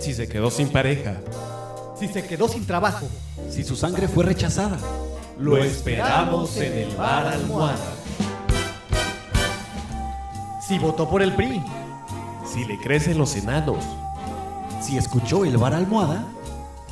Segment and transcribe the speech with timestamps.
[0.00, 1.14] Si se quedó sin pareja,
[1.98, 3.06] Si se quedó sin trabajo,
[3.50, 4.78] Si su sangre fue rechazada.
[5.38, 7.92] lo esperamos en el bar almohada.
[10.66, 11.62] si votó por el PRI,
[12.46, 13.84] Si le crecen los enanos,
[14.80, 16.24] Si escuchó el bar almohada.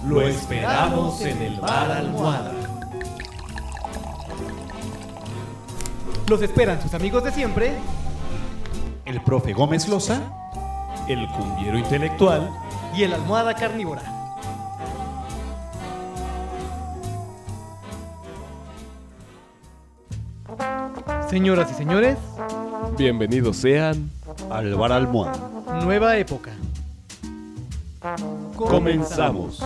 [0.07, 2.53] lo esperamos en el bar almohada.
[6.31, 7.73] Los esperan sus amigos de siempre.
[9.05, 10.21] El profe Gómez Loza.
[11.09, 12.49] El cumbiero intelectual
[12.95, 14.03] y el almohada carnívora.
[21.29, 22.17] Señoras y señores,
[22.97, 24.11] Bienvenidos sean.
[24.51, 25.51] Al bar almohada.
[25.83, 26.53] nueva época.
[28.57, 29.61] Comenzamos.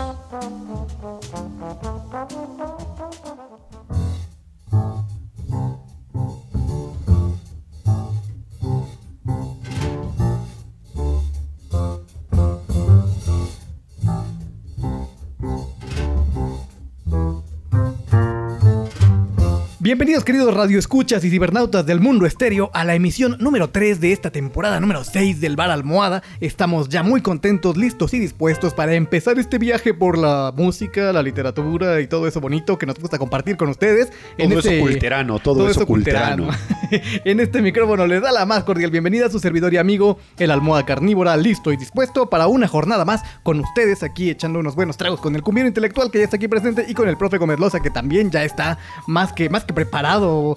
[19.95, 24.33] Bienvenidos queridos radioescuchas y cibernautas del mundo estéreo a la emisión número 3 de esta
[24.33, 26.25] temporada número 6 del Bar Almohada.
[26.41, 31.23] Estamos ya muy contentos, listos y dispuestos para empezar este viaje por la música, la
[31.23, 34.11] literatura y todo eso bonito que nos gusta compartir con ustedes.
[34.37, 36.49] Todo eso culterano, todo eso culterano.
[37.25, 40.51] en este micrófono les da la más cordial bienvenida a su servidor y amigo, el
[40.51, 44.97] Almohada Carnívora, listo y dispuesto para una jornada más con ustedes aquí echando unos buenos
[44.97, 47.61] tragos con el cumbiero intelectual que ya está aquí presente y con el profe Gómez
[47.61, 50.57] Loza que también ya está más que, más que preparado.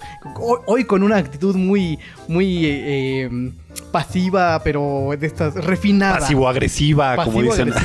[0.65, 3.51] Hoy, con una actitud muy, muy eh, eh,
[3.91, 6.21] pasiva, pero de estas refinadas.
[6.21, 7.71] Pasivo-agresiva, como dicen.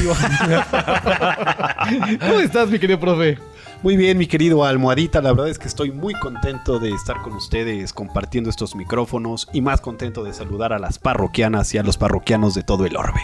[2.20, 3.38] ¿Cómo estás, mi querido profe?
[3.82, 5.20] Muy bien, mi querido Almohadita.
[5.20, 9.60] La verdad es que estoy muy contento de estar con ustedes compartiendo estos micrófonos y
[9.60, 13.20] más contento de saludar a las parroquianas y a los parroquianos de todo el orbe.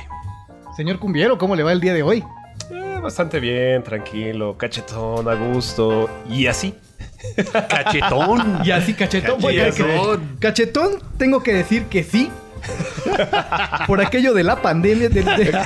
[0.77, 2.25] Señor Cumbiero, ¿cómo le va el día de hoy?
[2.71, 6.11] Eh, bastante bien, tranquilo, cachetón, a gusto.
[6.29, 6.75] Y así.
[7.69, 8.61] ¡Cachetón!
[8.65, 9.41] Y así, cachetón.
[9.41, 10.37] Cachetón.
[10.39, 12.31] Cachetón, tengo que decir que sí.
[13.87, 15.09] Por aquello de la pandemia.
[15.09, 15.59] de- de-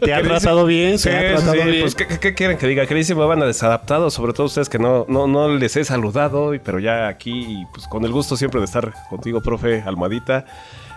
[0.00, 0.98] ¿Te ha tratado bien?
[0.98, 1.80] Sí, ¿Se ha tratado sí, bien?
[1.82, 2.86] Pues, ¿qué, quieren que diga?
[2.86, 6.52] Que me van a desadaptado, sobre todo ustedes que no, no, no les he saludado,
[6.64, 10.44] pero ya aquí, y, pues con el gusto siempre de estar contigo, profe, almohadita.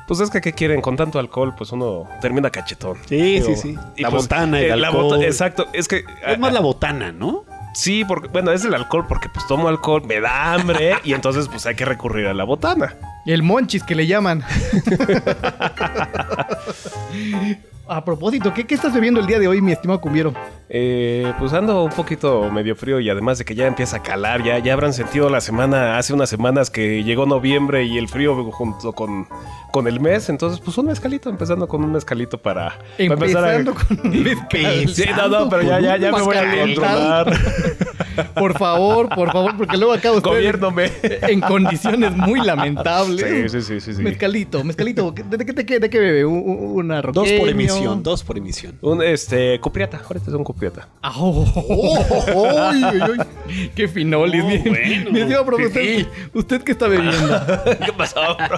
[0.07, 0.81] Pues es que, ¿qué quieren?
[0.81, 2.97] Con tanto alcohol, pues uno termina cachetón.
[3.07, 3.75] Sí, sí, Digo, sí.
[3.95, 5.03] y La pues, botana, el eh, la alcohol.
[5.17, 6.03] bota- exacto, es que...
[6.25, 7.43] Es más la botana, ¿no?
[7.79, 11.47] Sí, porque, bueno, es el alcohol, porque pues tomo alcohol, me da hambre, y entonces
[11.47, 12.97] pues hay que recurrir a la botana.
[13.25, 14.43] el monchis que le llaman.
[17.91, 20.31] A propósito, ¿qué, qué estás bebiendo el día de hoy, mi estimado Cumbiero?
[20.69, 24.43] Eh, pues ando un poquito medio frío y además de que ya empieza a calar,
[24.43, 28.51] ya, ya habrán sentido la semana, hace unas semanas que llegó noviembre y el frío
[28.51, 29.27] junto con,
[29.71, 33.55] con el mes, entonces pues un mezcalito, empezando con un mezcalito para, para empezar a...
[33.55, 34.89] Empezando con un mezcal.
[34.93, 37.33] Sí, no, no, pero ya, ya, ya me voy a controlar.
[38.35, 40.91] Por favor, por favor, porque luego acabo usted Gobiérnome.
[41.03, 43.49] en condiciones muy lamentables.
[43.51, 44.01] Sí, sí, sí, sí, sí.
[44.01, 45.11] Mezcalito, mezcalito.
[45.11, 46.25] ¿De, de, qué- de qué- de qué bebe?
[46.25, 47.49] ¿Un- un- ¿Una Dos por roqueño?
[47.49, 48.77] emisión, dos por emisión.
[48.81, 50.87] Un este cupriata, ahorita es un cupriata.
[51.01, 53.71] Ah, oh, oh, oh, ay, ay, ay.
[53.75, 54.43] Qué finolis.
[54.43, 55.11] mi, bueno.
[55.11, 57.39] mi estimado profe, ¿usted, ¿usted qué está bebiendo?
[57.85, 58.57] ¿Qué pasó, bro?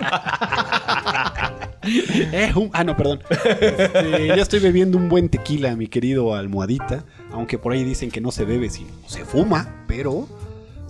[2.33, 3.21] Eh, un- ah, no, perdón.
[3.29, 7.03] Este, ya estoy bebiendo un buen tequila, mi querido almohadita.
[7.31, 10.27] Aunque por ahí dicen que no se bebe si no se fuma, pero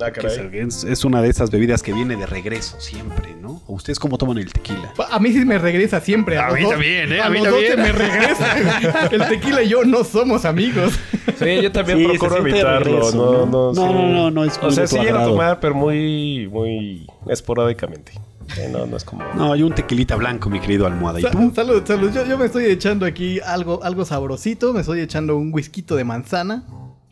[0.04, 0.10] Ah,
[0.54, 3.62] es, es una de esas bebidas que viene de regreso siempre, ¿no?
[3.68, 4.92] ¿O ustedes cómo toman el tequila?
[5.12, 6.40] A mí sí me regresa siempre.
[6.40, 7.20] A, A mí dos- también, ¿eh?
[7.22, 7.72] A, A mí los dos también.
[7.72, 9.08] se me regresa.
[9.12, 10.94] El tequila y yo no somos amigos.
[11.38, 12.80] Sí, yo también Sí, procuro evitarlo.
[12.80, 13.46] regreso, no, ¿no?
[13.46, 13.94] no, No, sí.
[13.94, 18.14] no, no, no es O sea, sí llego a tomar, pero muy, muy esporádicamente.
[18.48, 19.24] Sí, no, no es como.
[19.34, 21.20] No, hay un tequilita blanco, mi querido almohada.
[21.20, 21.52] ¿Y tú?
[21.56, 22.12] salud, salud.
[22.12, 24.74] Yo, yo me estoy echando aquí algo, algo sabrosito.
[24.74, 26.64] Me estoy echando un whisky de manzana.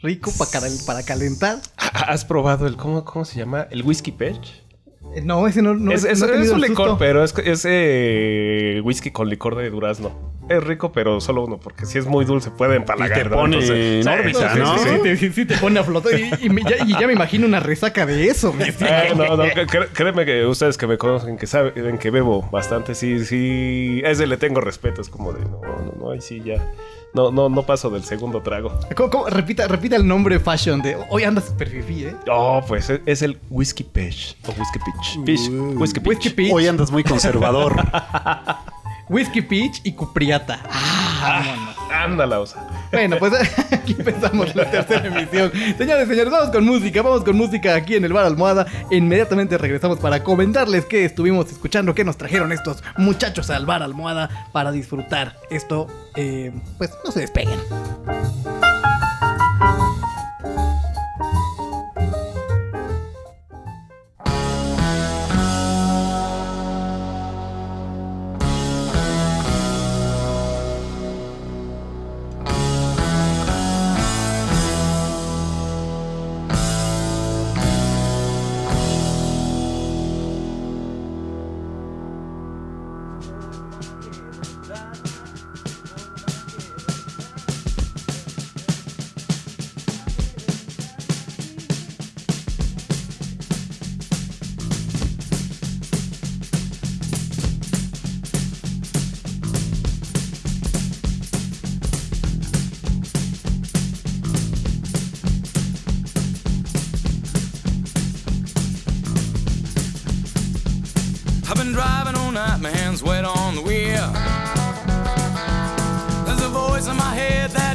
[0.01, 1.59] Rico para, para calentar.
[1.77, 2.77] ¿Has probado el.
[2.77, 3.67] ¿Cómo, cómo se llama?
[3.69, 4.63] ¿El whisky perch?
[5.15, 7.65] Eh, No, ese no, no es, no es- he es un licor, pero es, es
[7.67, 10.11] eh, whisky con licor de durazno.
[10.49, 13.19] Es rico, pero solo uno, porque si es muy dulce puede empalagar.
[13.19, 13.35] Y te ¿no?
[13.35, 14.77] pone Entonces, en sí, órbita, sí, ¿no?
[14.77, 14.99] sí, Sí, sí.
[15.03, 16.11] te, sí, sí te pone a flotar.
[16.19, 18.55] Y, y me- ya, y ya me imagino una resaca de eso.
[18.59, 19.43] Eh, no, no,
[19.93, 24.25] créeme que ustedes que me conocen, que saben que bebo bastante, sí, sí, a ese
[24.25, 26.55] le tengo respeto, es como de, no, no, no, ahí sí ya,
[27.13, 28.71] no, no, no paso del segundo trago.
[28.95, 29.25] ¿Cómo- cómo?
[29.29, 30.97] Repita, repita el nombre fashion de.
[31.09, 32.15] Hoy andas super fifí, ¿eh?
[32.27, 36.07] No, pues es, es el Whiskey Peach, o Whiskey Peach, Peach, Whiskey Peach.
[36.07, 36.53] Whiskey Peach.
[36.53, 37.75] Hoy andas muy conservador.
[39.09, 40.61] Whiskey Peach y Cupriata.
[40.69, 41.21] Ah.
[41.21, 42.65] ah ándala, osa.
[42.91, 43.33] Bueno, pues
[43.71, 45.51] aquí empezamos la tercera emisión.
[45.77, 48.65] Señores, señores, vamos con música, vamos con música aquí en el bar Almohada.
[48.91, 54.47] Inmediatamente regresamos para comentarles qué estuvimos escuchando, qué nos trajeron estos muchachos al bar Almohada
[54.51, 55.87] para disfrutar esto.
[56.15, 57.59] Eh, pues no se despeguen.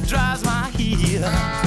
[0.04, 1.63] drives my heel.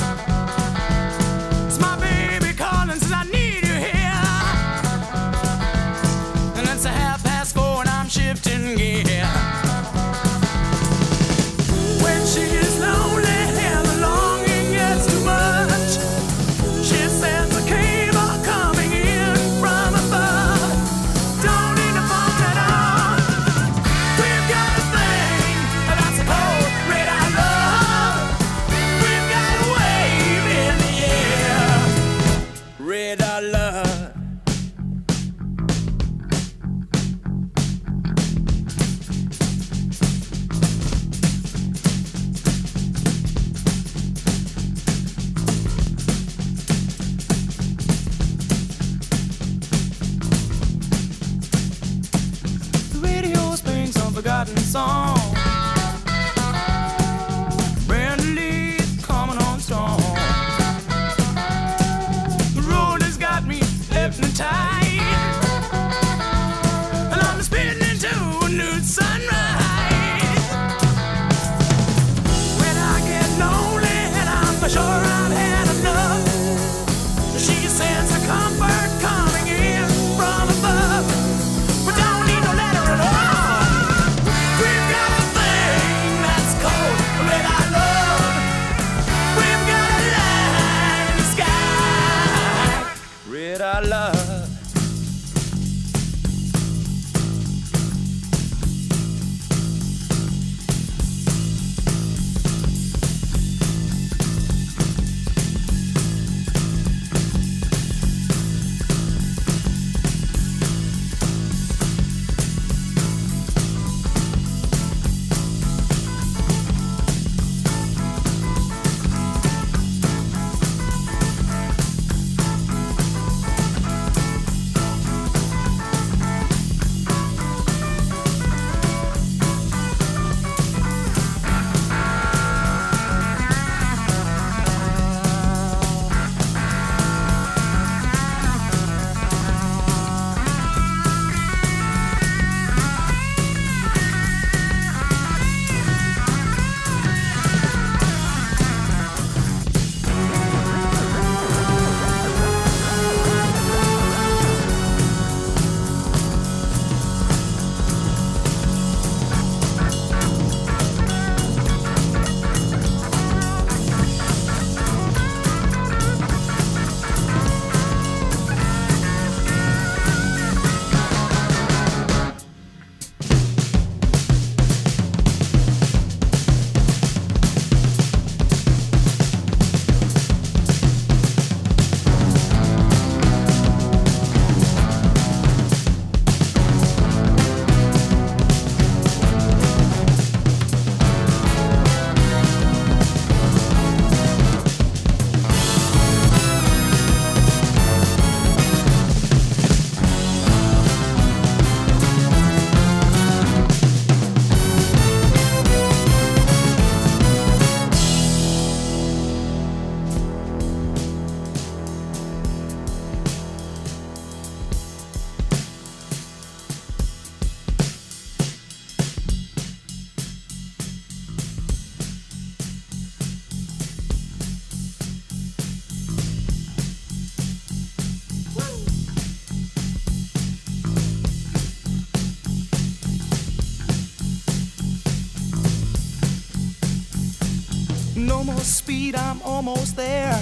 [239.68, 240.40] Almost there.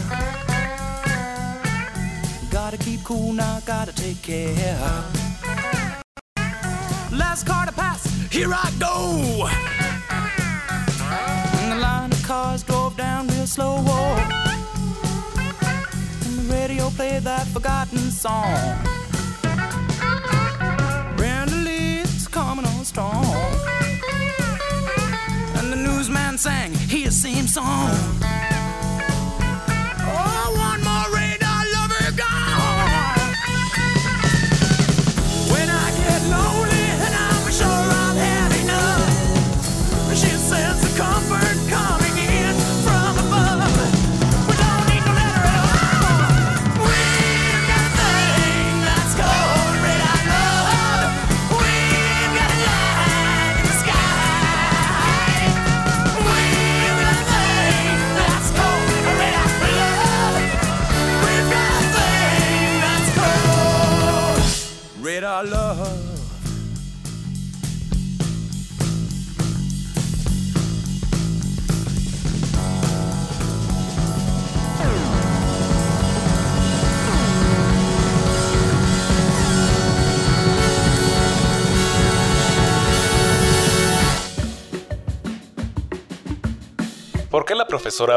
[2.52, 5.04] Gotta keep cool now, gotta take care.
[7.12, 9.48] Last car to pass, here I go.
[11.60, 13.78] And the line of cars drove down real slow.
[13.80, 14.16] Oh.
[16.26, 18.78] And the radio played that forgotten song.
[21.18, 23.26] Brenda Lee's coming on strong.
[25.58, 28.15] And the newsman sang his same song.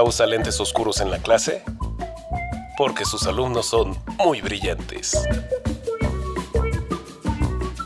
[0.02, 1.62] Usa lentes oscuros en la clase?
[2.76, 5.16] Porque sus alumnos son muy brillantes.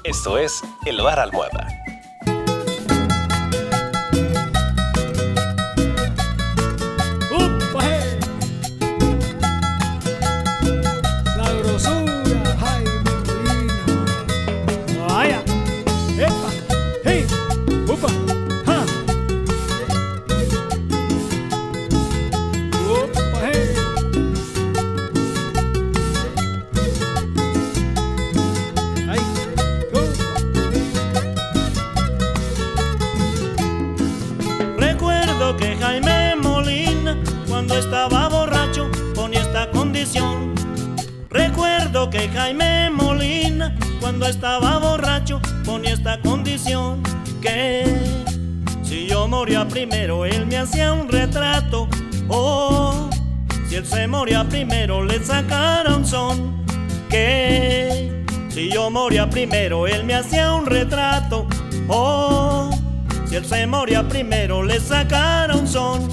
[0.02, 1.61] Esto es El Bar Almohada.
[42.12, 47.02] Que Jaime Molina, cuando estaba borracho, ponía esta condición.
[47.40, 47.84] Que
[48.82, 51.88] si yo moría primero, él me hacía un retrato.
[52.28, 53.08] Oh,
[53.66, 56.62] si él se moría primero, le sacara un son.
[57.08, 61.46] Que si yo moría primero, él me hacía un retrato.
[61.88, 62.70] Oh,
[63.24, 66.10] si él se moría primero, le sacara un son.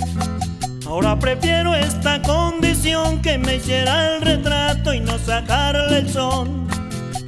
[0.89, 6.67] Ahora prefiero esta condición que me hiciera el retrato y no sacarle el son.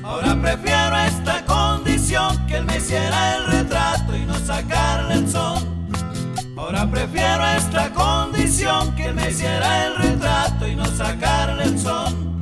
[0.03, 5.87] Ahora prefiero esta condición que él me hiciera el retrato y no sacarle el son.
[6.57, 12.41] Ahora prefiero esta condición que él me hiciera el retrato y no sacarle el son.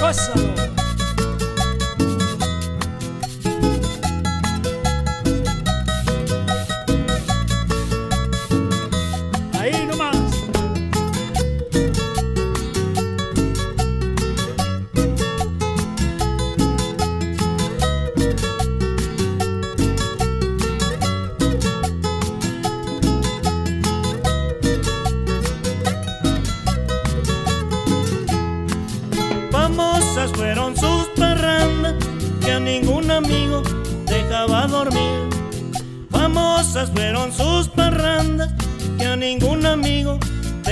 [0.00, 0.73] Gózalo.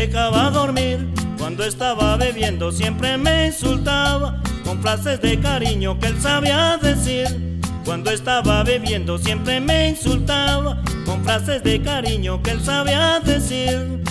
[0.07, 1.09] Dejaba dormir.
[1.39, 7.61] Cuando estaba bebiendo siempre me insultaba con frases de cariño que él sabía decir.
[7.85, 14.03] Cuando estaba bebiendo siempre me insultaba con frases de cariño que él sabía decir.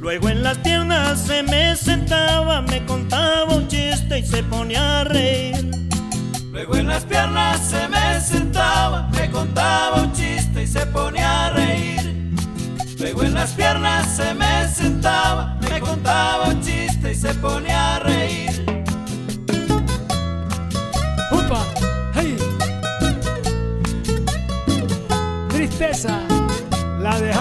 [0.00, 5.04] Luego en las piernas se me sentaba, me contaba un chiste y se ponía a
[5.04, 5.70] reír.
[6.50, 11.50] Luego en las piernas se me sentaba, me contaba un chiste y se ponía a
[11.50, 11.97] reír.
[12.98, 17.98] Luego en las piernas se me sentaba, me contaba un chiste y se ponía a
[18.00, 18.84] reír.
[21.30, 21.64] Upa,
[22.14, 22.36] hey.
[25.48, 26.20] Tristeza,
[27.00, 27.32] la de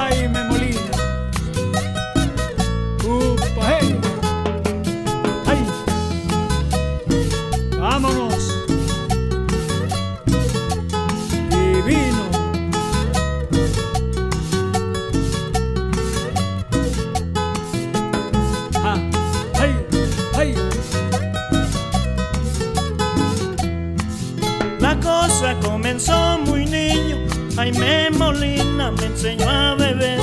[27.68, 30.22] Jaime Molina me enseñó a beber.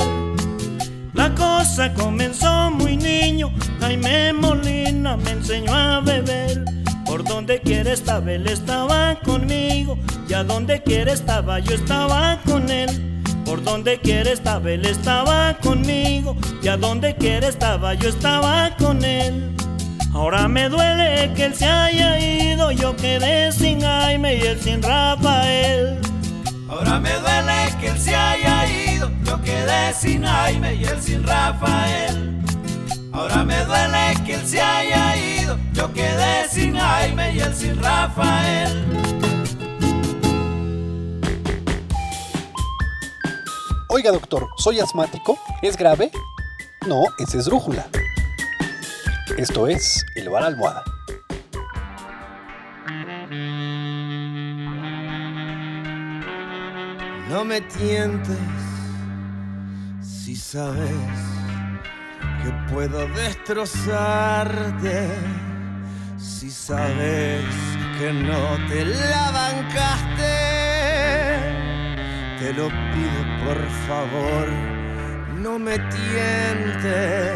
[1.13, 6.65] La cosa comenzó muy niño, Jaime Molina me enseñó a beber.
[7.05, 9.95] Por donde quiera estaba, él estaba conmigo,
[10.27, 13.21] y a donde quiera estaba, yo estaba con él.
[13.45, 19.05] Por donde quiera estaba, él estaba conmigo, y a donde quiera estaba, yo estaba con
[19.05, 19.55] él.
[20.15, 24.81] Ahora me duele que él se haya ido, yo quedé sin Jaime y él sin
[24.81, 25.99] Rafael.
[26.67, 31.23] Ahora me duele que él se haya ido, yo quedé sin Jaime y él sin
[31.23, 32.41] Rafael.
[33.13, 37.81] Ahora me duele que él se haya ido, yo quedé sin Jaime y él sin
[37.81, 38.85] Rafael.
[43.89, 45.37] Oiga, doctor, soy asmático.
[45.61, 46.11] ¿Es grave?
[46.87, 47.87] No, es drújula.
[49.37, 50.83] Esto es el bar almohada.
[57.35, 58.39] No me tientes
[60.01, 60.89] si sabes
[62.41, 65.09] que puedo destrozarte.
[66.17, 67.43] Si sabes
[67.99, 70.37] que no te la bancaste,
[72.39, 74.47] te lo pido por favor,
[75.43, 77.33] no me tientes.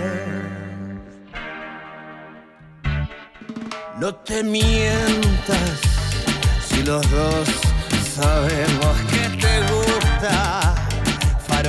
[3.99, 5.81] No te mientas
[6.69, 7.49] si los dos
[8.15, 9.28] sabemos que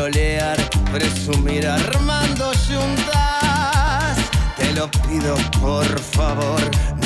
[0.00, 0.56] farolear,
[0.90, 4.16] presumir, armando juntas.
[4.56, 6.60] Te lo pido por favor,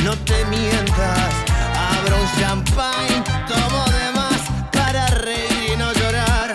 [0.05, 1.33] no te mientas.
[1.91, 6.53] Abro un champagne, tomo de más para reír y no llorar,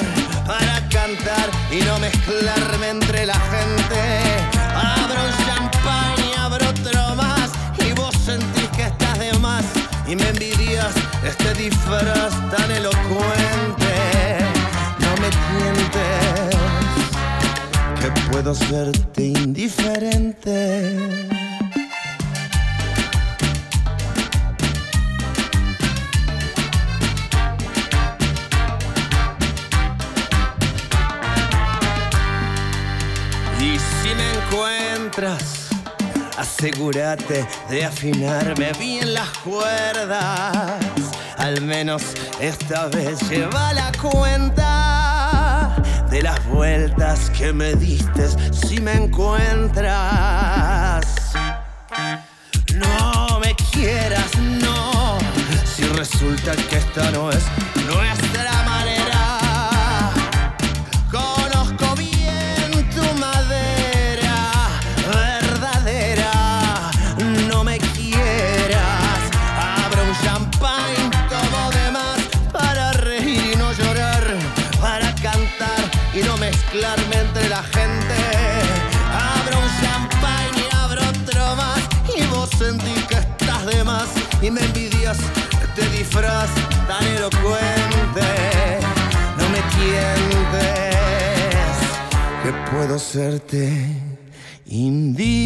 [0.47, 4.01] para cantar y no mezclarme entre la gente.
[4.73, 7.49] Abro un champagne, abro otro más
[7.85, 9.65] y vos sentís que estás de más
[10.07, 13.38] y me envidias este disfraz tan elocuente.
[18.41, 20.81] Puedo serte indiferente.
[33.59, 35.67] Y si me encuentras,
[36.37, 40.79] asegúrate de afinarme bien las cuerdas.
[41.37, 42.03] Al menos
[42.39, 44.88] esta vez lleva la cuenta
[46.09, 49.75] de las vueltas que me diste si me encuentras.
[52.75, 55.17] No me quieras, no.
[55.65, 57.43] Si resulta que esta no es
[57.85, 58.58] nuestra
[84.41, 85.17] y me envidias
[85.61, 86.49] este disfraz
[86.87, 88.21] tan elocuente.
[89.37, 90.95] No me tientes,
[92.43, 93.69] que puedo serte
[94.65, 95.39] indiferente.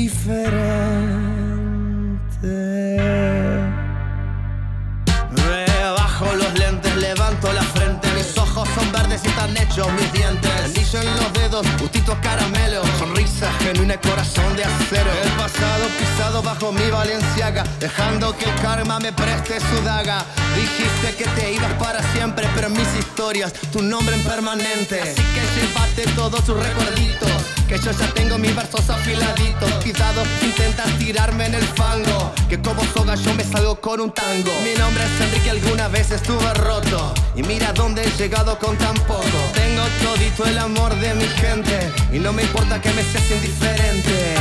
[8.76, 10.52] Son verdes y están hechos mis dientes.
[10.64, 12.82] Anillo en los dedos, gustitos caramelo.
[13.00, 15.10] Sonrisa genuina, corazón de acero.
[15.24, 17.64] El pasado pisado bajo mi valenciaga.
[17.80, 20.26] Dejando que el karma me preste su daga.
[20.56, 25.02] Dijiste que te ibas para siempre, pero en mis historias tu nombre en permanente.
[25.02, 27.32] Así que llévate todos sus recuerditos.
[27.68, 29.72] Que yo ya tengo mis versos afiladitos.
[29.82, 32.34] Cuidado, intentas tirarme en el fango.
[32.50, 34.52] Que como soga yo me salgo con un tango.
[34.64, 37.14] Mi nombre es Enrique, alguna vez estuve roto.
[37.36, 39.40] Y mira dónde he llegado con tan poco.
[39.54, 41.92] Tengo todito el amor de mi gente.
[42.12, 44.36] Y no me importa que me seas indiferente.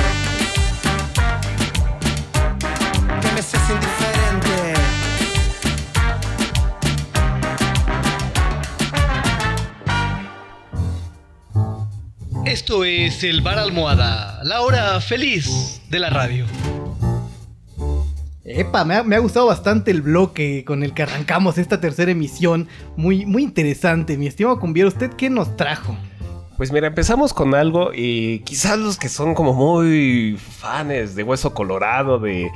[3.20, 4.01] Que me seas indiferente.
[12.52, 16.44] Esto es el Bar Almohada, la hora feliz de la radio.
[18.44, 22.10] Epa, me ha, me ha gustado bastante el bloque con el que arrancamos esta tercera
[22.10, 22.68] emisión.
[22.94, 24.90] Muy, muy interesante, mi estimado Cumbiero.
[24.90, 25.96] ¿Usted qué nos trajo?
[26.58, 31.54] Pues mira, empezamos con algo y quizás los que son como muy fans de Hueso
[31.54, 32.50] Colorado, de,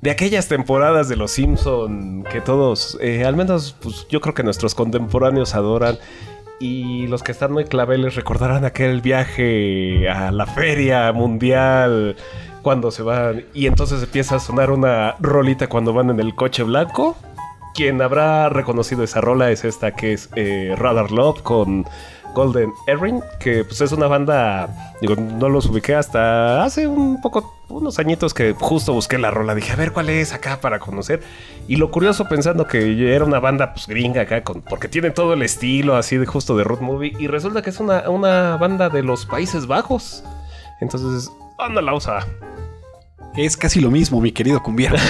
[0.00, 4.42] de aquellas temporadas de Los Simpson que todos, eh, al menos pues, yo creo que
[4.42, 5.98] nuestros contemporáneos adoran.
[6.66, 12.16] Y los que están muy claveles recordarán aquel viaje a la feria mundial
[12.62, 16.62] cuando se van y entonces empieza a sonar una rolita cuando van en el coche
[16.62, 17.18] blanco.
[17.74, 21.84] quien habrá reconocido esa rola es esta que es eh, Radar Love con
[22.34, 27.53] Golden Earring, que pues es una banda, digo, no los ubiqué hasta hace un poco,
[27.68, 31.22] unos añitos que justo busqué la rola, dije, a ver cuál es acá para conocer.
[31.66, 35.34] Y lo curioso pensando que era una banda pues gringa acá, con, porque tiene todo
[35.34, 38.88] el estilo así de justo de road movie, y resulta que es una, una banda
[38.88, 40.24] de los Países Bajos.
[40.80, 42.26] Entonces, anda la usa.
[43.36, 44.96] Es casi lo mismo, mi querido cumbiero.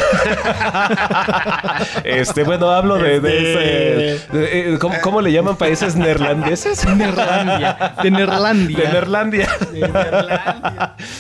[2.05, 6.87] Este, bueno, hablo de, de Este- de- eh, ¿cómo, cómo le llaman países neerlandeses?
[6.97, 7.95] Nerlandia.
[8.03, 8.79] De Nerlandia.
[8.79, 9.49] De Neerlandia.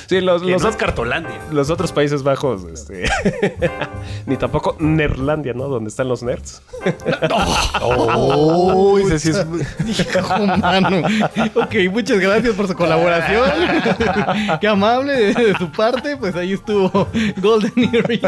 [0.06, 1.36] Sí, los, los, no es Cartolandia.
[1.50, 3.04] los otros Países Bajos, este,
[4.26, 5.68] ni tampoco Neerlandia, ¿no?
[5.68, 6.62] Donde están los nerds.
[7.80, 9.46] Oh, ese sí es...
[9.86, 11.02] Hijo, mano.
[11.54, 13.50] Ok, muchas gracias por su colaboración.
[14.60, 16.16] Qué amable de, de su parte.
[16.16, 16.90] Pues ahí estuvo
[17.40, 18.20] Golden Earring.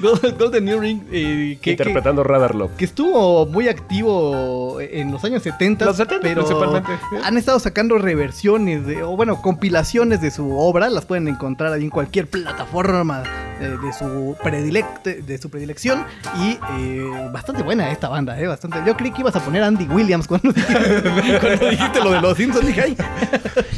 [0.00, 1.04] Gold- Golden Earring.
[1.12, 2.72] eh, que, que, interpretando Radar Love.
[2.76, 5.84] que estuvo muy activo en los años 70.
[5.84, 6.90] Los 70 pero principalmente.
[7.24, 10.88] Han estado sacando reversiones, de, o bueno, compilaciones de su obra.
[10.90, 13.22] Las pueden encontrar ahí en cualquier plataforma
[13.60, 16.04] eh, de, su predilect- de su predilección.
[16.38, 18.78] Y eh, bastante buena esta banda, eh, bastante.
[18.86, 20.52] Yo creí que ibas a poner Andy Williams cuando,
[21.40, 22.66] cuando dijiste lo de los Simpsons.
[22.66, 22.96] Dije, ay,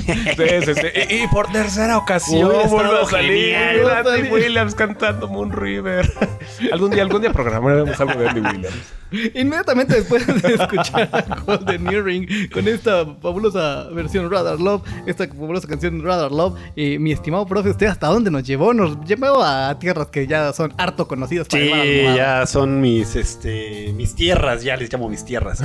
[0.05, 0.87] Sí, sí, sí.
[1.11, 3.55] Y, y por tercera ocasión vuelve a salir
[4.23, 6.05] Williams cantando Moon River.
[6.73, 8.93] algún día, algún día programaremos algo de Andy Williams.
[9.35, 15.69] Inmediatamente después de escuchar a Golden Earring con esta fabulosa versión Radar Love, esta fabulosa
[15.69, 18.75] canción Radar Love, eh, mi estimado profe, ¿usted hasta dónde nos llevó?
[18.75, 23.93] Nos llevó a tierras que ya son harto conocidas para Sí, ya son mis, este,
[23.95, 25.63] mis tierras, ya les llamo mis tierras.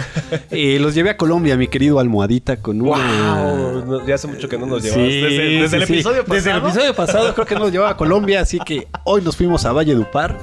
[0.52, 3.42] Eh, los llevé a Colombia, mi querido almohadita, con una...
[3.42, 5.08] Wow, no, ya hace mucho que no nos Sí, llevamos.
[5.14, 5.94] desde desde sí, el sí.
[5.94, 6.36] episodio pasado.
[6.36, 9.66] Desde el episodio pasado creo que nos llevaba a Colombia, así que hoy nos fuimos
[9.66, 10.38] a Valle Dupar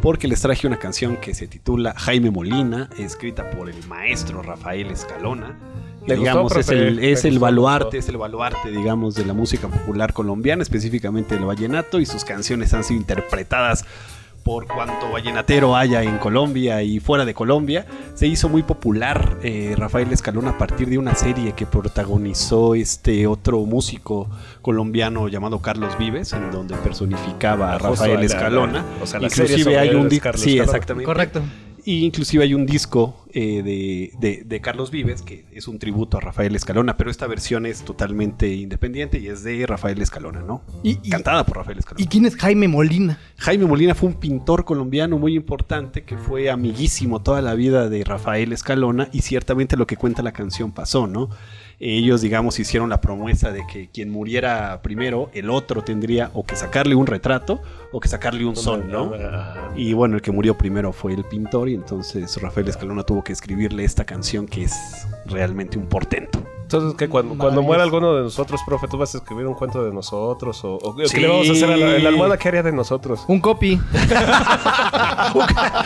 [0.00, 4.88] porque les traje una canción que se titula Jaime Molina, escrita por el maestro Rafael
[4.88, 5.56] Escalona.
[6.00, 10.12] Gustó, digamos, es el, es el baluarte, es el baluarte, digamos, de la música popular
[10.12, 13.84] colombiana, específicamente del vallenato, y sus canciones han sido interpretadas
[14.42, 17.86] por cuanto vallenatero haya en Colombia y fuera de Colombia.
[18.14, 23.26] Se hizo muy popular eh, Rafael Escalona a partir de una serie que protagonizó este
[23.26, 24.28] otro músico
[24.62, 28.84] colombiano llamado Carlos Vives, en donde personificaba a Rafael Escalona.
[29.02, 30.08] o sea, la serie sobre hay un.
[30.18, 31.06] Carlos Sí, exactamente.
[31.06, 31.42] Correcto.
[31.90, 36.18] Y inclusive hay un disco eh, de, de- de Carlos Vives que es un tributo
[36.18, 40.60] a Rafael Escalona, pero esta versión es totalmente independiente y es de Rafael Escalona, ¿no?
[40.82, 42.04] Y, y- Cantada por Rafael Escalona.
[42.04, 43.18] ¿y quién es Jaime Molina?
[43.38, 48.04] Jaime Molina fue un pintor colombiano muy importante que fue amiguísimo toda la vida de
[48.04, 51.30] Rafael Escalona y ciertamente lo que cuenta la canción pasó, ¿no?
[51.80, 56.56] Ellos, digamos, hicieron la promesa de que quien muriera primero, el otro tendría o que
[56.56, 57.60] sacarle un retrato
[57.92, 59.12] o que sacarle un son, ¿no?
[59.14, 63.22] Ah, Y bueno, el que murió primero fue el pintor y entonces Rafael Escalona tuvo
[63.22, 64.74] que escribirle esta canción que es
[65.26, 66.42] realmente un portento.
[66.68, 69.90] Entonces, que cuando, muera alguno de nosotros, profe, tú vas a escribir un cuento de
[69.90, 71.14] nosotros o, o Sí.
[71.14, 72.36] ¿qué le vamos a hacer a la, a la almohada?
[72.36, 73.24] ¿Qué haría de nosotros?
[73.26, 73.72] Un copy.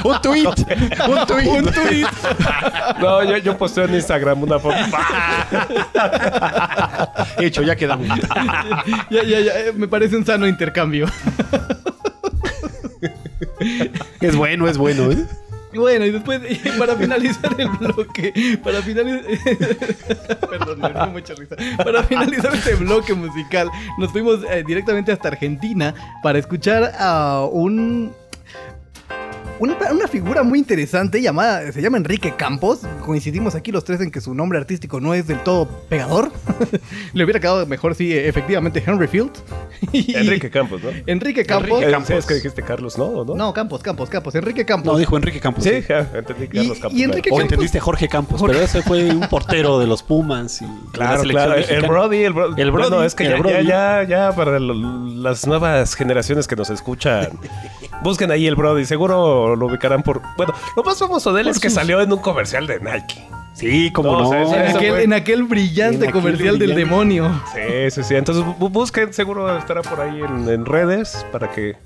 [0.05, 2.05] un tweet, un tweet, un tweet.
[3.01, 4.75] No, yo, yo posteo en Instagram una foto.
[7.38, 8.09] Hecho, ya quedamos.
[9.09, 9.53] ya, ya, ya.
[9.61, 11.07] eh, Me parece un sano intercambio.
[14.21, 15.27] Es bueno, es bueno, ¿eh?
[15.75, 16.41] Bueno, y después,
[16.79, 19.23] para finalizar el bloque, para finalizar.
[20.51, 21.57] Perdón, me dio mucha risa.
[21.77, 28.15] Para finalizar este bloque musical, nos fuimos eh, directamente hasta Argentina para escuchar a un.
[29.62, 32.81] Una, una figura muy interesante llamada, se llama Enrique Campos.
[33.07, 36.33] Coincidimos aquí los tres en que su nombre artístico no es del todo pegador.
[37.12, 39.31] Le hubiera quedado mejor si efectivamente Henry Field.
[39.92, 40.90] Y- Enrique Campos, ¿no?
[41.07, 41.81] Enrique Campos.
[41.83, 43.05] Eh, sí, es que dijiste Carlos, ¿no?
[43.05, 43.35] ¿O no?
[43.37, 44.35] No, Campos, Campos, Campos.
[44.35, 44.92] Enrique Campos.
[44.92, 45.62] No, dijo Enrique Campos.
[45.64, 46.98] Sí, ja, entendí Carlos Y- Campos.
[46.98, 50.61] y Enrique O Campos- entendiste Jorge Campos, pero ese fue un portero de los Pumas
[50.62, 51.22] y Claro.
[51.22, 51.33] El.
[51.33, 52.61] Brody, el Brody.
[52.62, 53.64] El Brody, Bueno, es que ya, Brody.
[53.66, 57.31] ya, ya, ya para lo- las nuevas generaciones que nos escuchan,
[58.03, 58.85] busquen ahí el Brody.
[58.87, 60.23] Seguro lo ubicarán por.
[60.37, 63.27] Bueno, lo más famoso de él es que salió en un comercial de Nike.
[63.55, 64.29] Sí, como No, no.
[64.29, 67.31] o sea, En Eso aquel, fue- en aquel brillante En aquel comercial del demonio.
[67.55, 68.15] Sí, sí, sí.
[68.15, 71.77] Entonces bu- busquen, seguro estará por ahí en, en redes para que.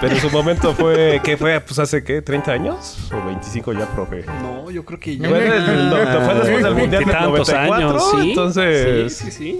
[0.00, 1.60] Pero en su momento fue, ¿qué fue?
[1.60, 2.24] Pues hace, ¿qué?
[2.24, 3.10] ¿30 años?
[3.12, 4.24] ¿O 25 ya, profe?
[4.42, 5.28] No, yo creo que ya.
[5.28, 8.28] Fue, del- del- no, fue después del Mundial del Veintitantos 94, ¿sí?
[8.30, 9.16] entonces...
[9.16, 9.58] Sí, sí, sí.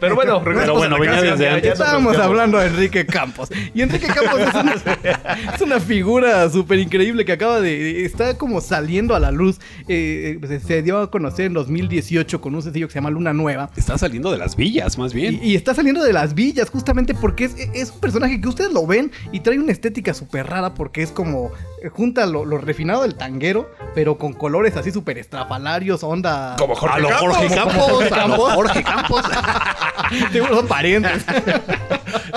[0.00, 1.66] Pero bueno, regresamos bueno, a la venía canción, desde ya- antes.
[1.66, 3.50] ya Estábamos hablando de Enrique Campos.
[3.74, 4.74] Y Enrique Campos es una,
[5.54, 8.04] es una figura súper increíble que acaba de.
[8.04, 9.58] Está como saliendo a la luz.
[9.88, 13.32] Eh, se- se dio a conocer en 2018 con un sencillo que se llama Luna
[13.32, 13.70] Nueva.
[13.76, 15.40] Está saliendo de las villas, más bien.
[15.42, 18.72] Y, y está saliendo de las villas justamente porque es, es un personaje que ustedes
[18.72, 21.50] lo ven y trae una estética súper rara porque es como
[21.82, 26.56] eh, junta lo, lo refinado del tanguero, pero con colores así súper estrafalarios, onda...
[26.58, 27.36] Como Jorge A lo Campos.
[27.36, 27.74] Jorge Campos.
[27.74, 28.54] como Jorge a lo Campos.
[28.54, 29.22] Jorge Campos.
[30.32, 31.24] Seguro son parientes.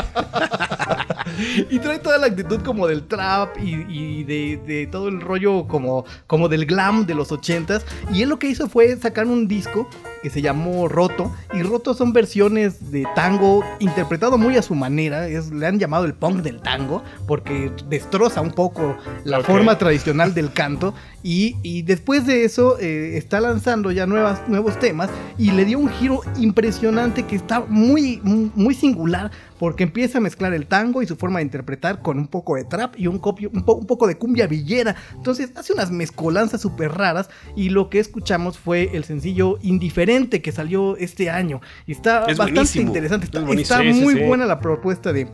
[1.70, 5.68] y trae toda la actitud como del trap y, y de, de todo el rollo
[5.68, 7.86] como, como del glam de los ochentas.
[8.14, 9.88] Y él lo que hizo fue sacar un disco
[10.24, 11.32] que se llamó Roto.
[11.54, 15.28] Y Roto son versiones de tango interpretado muy a su manera.
[15.28, 20.34] Es, le han llamado el punk del tango porque destroza un poco la forma tradicional
[20.34, 20.96] del canto.
[21.22, 25.80] Y, y después de eso eh, está lanzando ya nuevas, nuevos temas y le dio
[25.80, 31.08] un giro impresionante que está muy, muy singular porque empieza a mezclar el tango y
[31.08, 33.88] su forma de interpretar con un poco de trap y un, copio- un, po- un
[33.88, 34.96] poco de cumbia villera.
[35.16, 40.52] Entonces hace unas mezcolanzas súper raras y lo que escuchamos fue el sencillo Indiferente que
[40.52, 41.62] salió este año.
[41.86, 44.24] Y está Es bastante interesante, es está, sí, muy sí.
[44.24, 45.28] buena la propuesta de,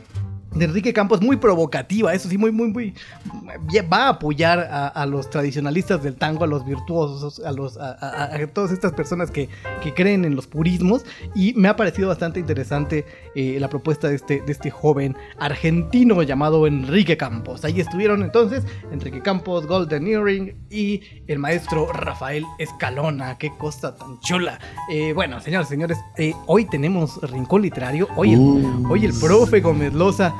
[0.55, 2.93] de Enrique Campos, muy provocativa, eso sí, muy, muy, muy.
[3.91, 7.91] Va a apoyar a, a los tradicionalistas del tango, a los virtuosos, a, los, a,
[7.91, 9.47] a- a todas estas personas que,
[9.83, 11.05] que creen en los purismos.
[11.35, 16.23] Y me ha parecido bastante interesante eh, la propuesta de este, de este joven argentino
[16.23, 17.63] llamado Enrique Campos.
[17.63, 23.37] Ahí estuvieron entonces Enrique Campos, Golden Earring y el maestro Rafael Escalona.
[23.37, 24.59] Qué cosa tan chula.
[24.91, 28.07] Eh, bueno, señores, señores, eh, hoy tenemos Rincón Literario.
[28.15, 28.39] Hoy el,
[28.89, 30.33] hoy el profe Gómez Loza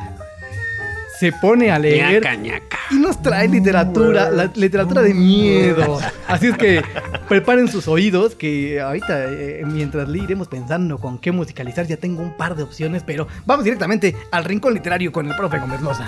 [1.20, 2.78] se pone a leer Ñaca, ñaca.
[2.92, 6.00] y nos trae literatura, la literatura de miedo.
[6.28, 6.82] Así es que
[7.28, 12.22] preparen sus oídos, que ahorita eh, mientras le iremos pensando con qué musicalizar, ya tengo
[12.22, 16.08] un par de opciones, pero vamos directamente al rincón literario con el profe Gómez Loza.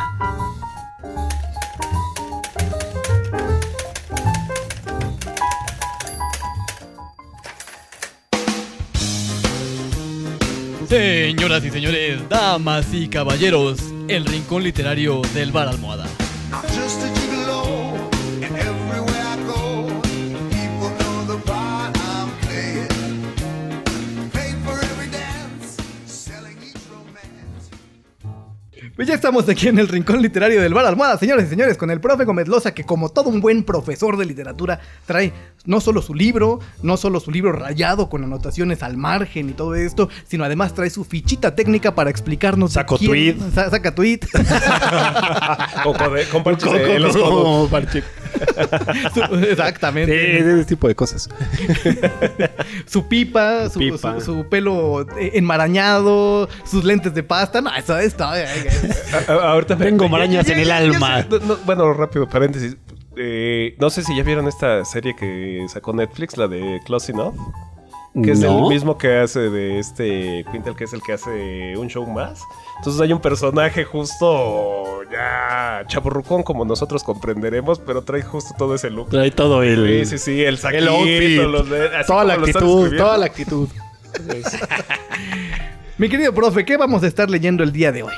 [10.91, 16.05] Señoras y señores, damas y caballeros, el rincón literario del Bar Almohada.
[29.01, 31.89] Pues ya estamos aquí en el rincón literario del Bar Almohada, señores y señores, con
[31.89, 35.33] el profe Gómez Loza, que como todo un buen profesor de literatura, trae
[35.65, 39.73] no solo su libro, no solo su libro rayado con anotaciones al margen y todo
[39.73, 42.73] esto, sino además trae su fichita técnica para explicarnos.
[42.73, 43.09] Saco quién-
[43.39, 43.51] tweet.
[43.55, 44.19] sa- saca tweet.
[45.83, 47.71] Coco de, con parches Coco, de los codos.
[49.13, 50.39] Su- Sí, exactamente.
[50.39, 51.29] ese tipo de cosas.
[52.85, 54.19] Su pipa, su, Pipa.
[54.19, 57.61] su- su pelo enmarañado, sus lentes de pasta.
[57.61, 58.33] No, eso está.
[59.27, 61.23] Ahorita Tengo marañas en el alma.
[61.29, 62.77] no- no, bueno, rápido, paréntesis.
[63.17, 67.35] Eh, no sé si ya vieron esta serie que sacó Netflix, la de Close Enough.
[68.23, 71.87] Que es el mismo que hace de este Quintel, que es el que hace un
[71.87, 72.41] show más.
[72.81, 78.89] Entonces hay un personaje justo ya chaburrucón, como nosotros comprenderemos, pero trae justo todo ese
[78.89, 79.09] look.
[79.09, 80.05] Trae todo el.
[80.07, 81.41] Sí, sí, sí, el saquito, el outfit.
[81.43, 83.69] los de- toda la como lo están actitud, toda la actitud.
[85.99, 88.13] Mi querido profe, ¿qué vamos a estar leyendo el día de hoy?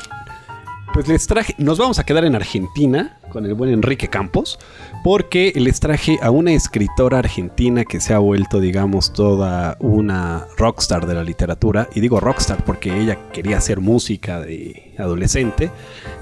[0.94, 4.60] Pues les traje, nos vamos a quedar en Argentina con el buen Enrique Campos,
[5.04, 11.06] porque les traje a una escritora argentina que se ha vuelto, digamos, toda una rockstar
[11.06, 11.90] de la literatura.
[11.94, 15.70] Y digo rockstar porque ella quería hacer música de adolescente.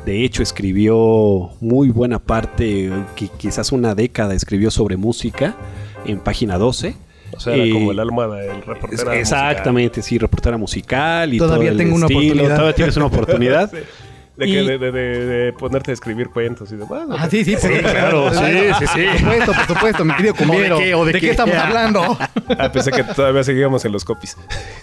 [0.05, 5.55] De hecho, escribió muy buena parte, qui- quizás una década, escribió sobre música
[6.05, 6.95] en página 12.
[7.33, 9.11] O sea, era Eh, como el alma del reportero.
[9.13, 12.19] Exactamente, sí, reportera musical y Todavía todo el tengo una estilo.
[12.23, 12.55] oportunidad.
[12.55, 13.71] Todavía tienes una oportunidad.
[14.41, 17.03] De, Y- que, de, de- de- de ponerte a escribir cuentos y demás.
[17.11, 18.39] Ah, sí, sí, por- claro, sí,
[18.79, 19.05] sí, sí.
[19.05, 20.79] Por supuesto, por supuesto, mi querido cumbero.
[20.79, 21.31] qué, o de ¿De qué qué?
[21.31, 22.17] estamos hablando?
[22.57, 24.35] Ah, pensé que todavía seguíamos en los copies.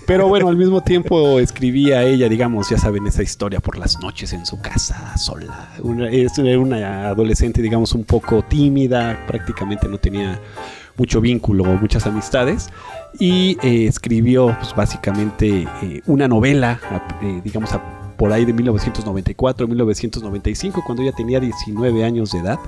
[0.06, 4.32] Pero bueno, al mismo tiempo escribía ella, digamos, ya saben, esa historia por las noches
[4.32, 5.70] en su casa, sola.
[5.82, 10.40] Una, es una adolescente, digamos, un poco tímida, prácticamente no tenía
[10.96, 12.68] mucho vínculo, muchas amistades.
[13.18, 17.82] Y eh, escribió, pues básicamente, eh, una novela, a- eh, digamos, a-
[18.18, 22.58] por ahí de 1994, 1995, cuando ella tenía 19 años de edad.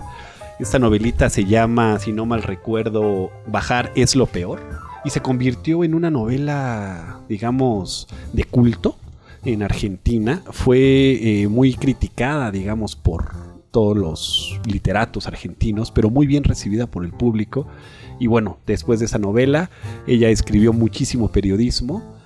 [0.60, 4.60] Esta novelita se llama, si no mal recuerdo, Bajar es lo peor.
[5.04, 8.96] Y se convirtió en una novela, digamos, de culto
[9.44, 10.42] en Argentina.
[10.50, 10.78] Fue
[11.42, 13.32] eh, muy criticada, digamos, por
[13.72, 17.66] todos los literatos argentinos, pero muy bien recibida por el público.
[18.20, 19.70] Y bueno, después de esa novela,
[20.06, 22.19] ella escribió muchísimo periodismo.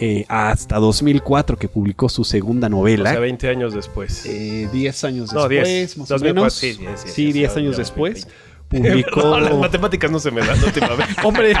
[0.00, 3.10] Eh, hasta 2004 que publicó su segunda O novela.
[3.10, 4.24] sea, 20 años después.
[4.26, 5.98] Eh, 10 años No, después, 10.
[5.98, 6.54] más 2004, o menos.
[6.54, 8.28] sí, 10, sí, Sí, sí, 10 sí, años después.
[8.72, 11.06] Las matemáticas no se me dan la última vez.
[11.22, 11.52] Hombre,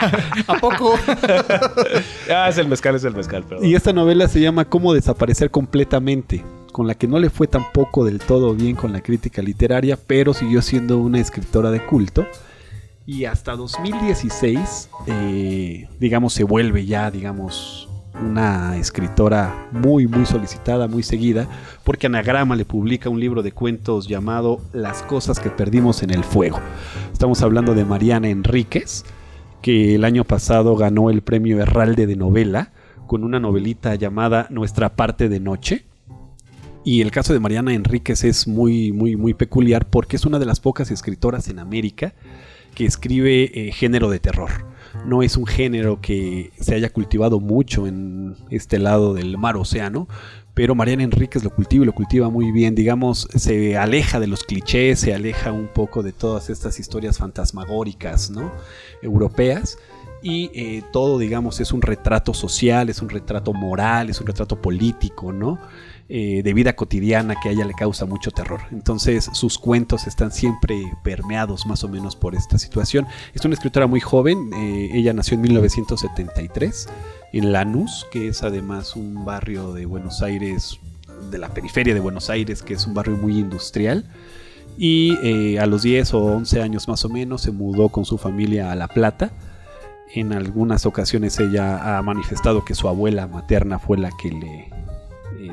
[0.46, 0.94] ¿a poco?
[2.30, 3.66] Ah, es el mezcal, es el mezcal, perdón.
[3.66, 6.42] y esta novela se llama Cómo desaparecer completamente.
[6.72, 10.32] con la que no le fue tampoco del todo bien con la crítica literaria, pero
[10.32, 12.26] siguió siendo una escritora de culto.
[13.04, 21.02] Y hasta 2016, eh, digamos, se vuelve ya, digamos, una escritora muy, muy solicitada, muy
[21.02, 21.48] seguida,
[21.84, 26.24] porque Anagrama le publica un libro de cuentos llamado Las cosas que perdimos en el
[26.24, 26.60] fuego.
[27.12, 29.04] Estamos hablando de Mariana Enríquez,
[29.60, 32.72] que el año pasado ganó el premio Herralde de novela
[33.06, 35.84] con una novelita llamada Nuestra parte de noche.
[36.84, 40.46] Y el caso de Mariana Enríquez es muy, muy, muy peculiar porque es una de
[40.46, 42.12] las pocas escritoras en América
[42.74, 44.50] que escribe eh, género de terror.
[45.06, 50.06] No es un género que se haya cultivado mucho en este lado del mar océano,
[50.54, 52.74] pero Mariana Enríquez lo cultiva y lo cultiva muy bien.
[52.74, 58.30] Digamos, se aleja de los clichés, se aleja un poco de todas estas historias fantasmagóricas,
[58.30, 58.52] ¿no?
[59.00, 59.78] Europeas.
[60.22, 64.60] Y eh, todo, digamos, es un retrato social, es un retrato moral, es un retrato
[64.60, 65.58] político, ¿no?
[66.14, 68.60] Eh, de vida cotidiana que a ella le causa mucho terror.
[68.70, 73.06] Entonces sus cuentos están siempre permeados más o menos por esta situación.
[73.32, 76.88] Es una escritora muy joven, eh, ella nació en 1973
[77.32, 80.78] en Lanús, que es además un barrio de Buenos Aires,
[81.30, 84.04] de la periferia de Buenos Aires, que es un barrio muy industrial.
[84.76, 88.18] Y eh, a los 10 o 11 años más o menos se mudó con su
[88.18, 89.30] familia a La Plata.
[90.14, 94.71] En algunas ocasiones ella ha manifestado que su abuela materna fue la que le,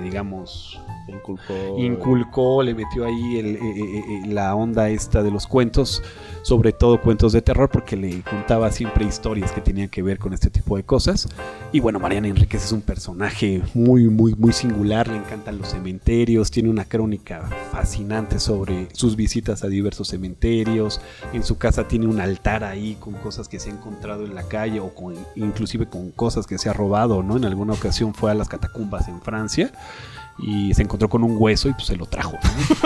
[0.03, 1.77] digamos, Inculcó.
[1.77, 6.01] inculcó, le metió ahí el- eh, eh, eh, la onda esta de los cuentos,
[6.41, 10.33] sobre todo cuentos de terror, porque le contaba siempre historias que tenían que ver con
[10.33, 11.27] este tipo de cosas.
[11.71, 16.51] Y bueno, Mariana Enríquez es un personaje muy, muy, muy singular, le encantan los cementerios,
[16.51, 21.01] tiene una crónica fascinante sobre sus visitas a diversos cementerios,
[21.33, 24.43] en su casa tiene un altar ahí con cosas que se ha encontrado en la
[24.43, 27.37] calle o con, inclusive con cosas que se ha robado, ¿no?
[27.37, 29.71] En alguna ocasión fue a las catacumbas en Francia
[30.41, 32.37] y se encontró con un hueso y pues se lo trajo.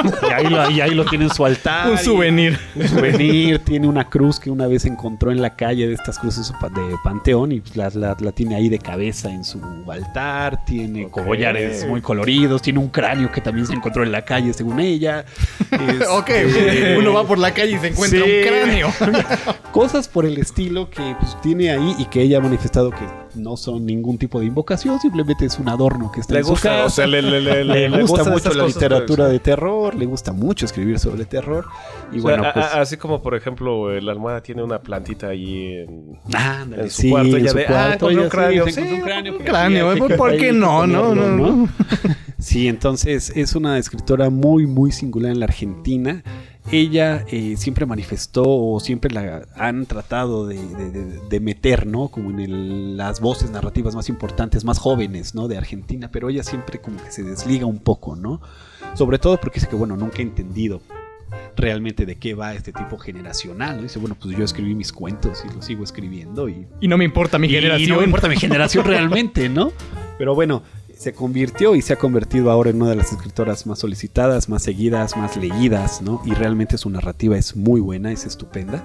[0.03, 0.11] ¿no?
[0.29, 1.89] y, ahí lo, y ahí lo tiene en su altar.
[1.89, 2.59] Un y- souvenir.
[2.75, 6.51] un souvenir, tiene una cruz que una vez encontró en la calle de estas cruces
[6.51, 9.59] de Panteón y pues, la, la- la tiene ahí de cabeza en su
[9.91, 11.23] altar, tiene Ok.
[11.25, 15.25] collares muy coloridos, tiene un cráneo que también se encontró en la calle según ella.
[16.09, 18.31] ok, Este, uno va por la calle y se encuentra Sí.
[18.31, 18.89] un cráneo.
[19.71, 23.05] Cosas por el estilo que pues, tiene ahí y que ella ha manifestado que
[23.35, 26.51] no son ningún tipo de invocación, simplemente es un adorno que está Le en su
[26.51, 26.85] gusta, casa.
[26.85, 30.05] o sea, le, le, le, le, le gusta mucho la cosas, literatura de terror, le
[30.05, 31.65] gusta mucho escribir sobre terror.
[32.11, 32.65] Y O sea, bueno, pues.
[32.65, 37.09] a- así como por ejemplo la almohada tiene una plantita ahí en, Ándale, en su
[37.09, 39.31] cuarto, ella de, ah, encontré un ella sí, cráneo, se sí, encontró un cráneo.
[39.31, 40.87] un porque cráneo, había que- ¿por qué no?
[40.87, 41.69] No, no, no.
[42.43, 46.23] Sí, entonces es una escritora muy, muy singular en la Argentina.
[46.71, 52.07] Ella eh, siempre manifestó o siempre la han tratado de, de- de- meter, ¿no?
[52.09, 55.47] Como en el- las voces narrativas más importantes, más jóvenes, ¿no?
[55.47, 58.41] De Argentina, pero ella siempre como que se desliga un poco, ¿no?
[58.93, 60.81] Sobre todo porque dice que, bueno, nunca he entendido
[61.55, 63.83] realmente de qué va este tipo generacional, ¿no?
[63.83, 67.05] Dice, bueno, pues yo escribí mis cuentos y los sigo escribiendo y Y no me
[67.05, 67.89] importa mi y- generación.
[67.89, 69.71] Y no me importa mi generación realmente, ¿no?
[70.17, 70.63] Pero bueno,
[70.97, 74.63] se convirtió y se ha convertido ahora en una de las escritoras más solicitadas, más
[74.63, 76.21] seguidas, más leídas, ¿no?
[76.25, 78.83] Y realmente su narrativa es muy buena, es estupenda.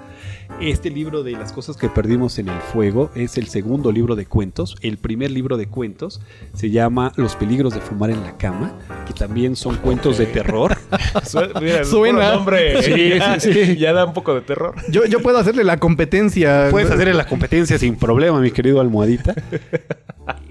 [0.60, 4.26] Este libro de las cosas que perdimos en el fuego es el segundo libro de
[4.26, 4.76] cuentos.
[4.80, 6.20] El primer libro de cuentos
[6.54, 8.72] se llama Los peligros de fumar en la cama,
[9.06, 10.76] que también son cuentos de terror.
[11.60, 12.32] Mira, Suena.
[12.34, 13.76] nombre Sí, ya, sí, sí.
[13.76, 14.74] ya da un poco de terror.
[14.90, 16.68] Yo, yo puedo hacerle la competencia.
[16.70, 19.34] Puedes hacerle la competencia sin problema, mi querido almohadita.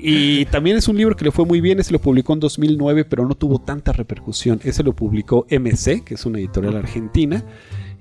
[0.09, 3.03] Y también es un libro que le fue muy bien, ese lo publicó en 2009,
[3.03, 4.61] pero no tuvo tanta repercusión.
[4.63, 7.43] Ese lo publicó MC, que es una editorial argentina,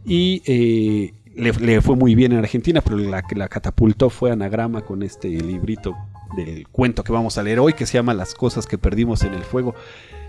[0.05, 4.31] y eh, le, le fue muy bien en Argentina, pero la que la catapultó fue
[4.31, 5.97] Anagrama con este librito
[6.37, 9.35] del cuento que vamos a leer hoy, que se llama Las cosas que perdimos en
[9.35, 9.75] el fuego.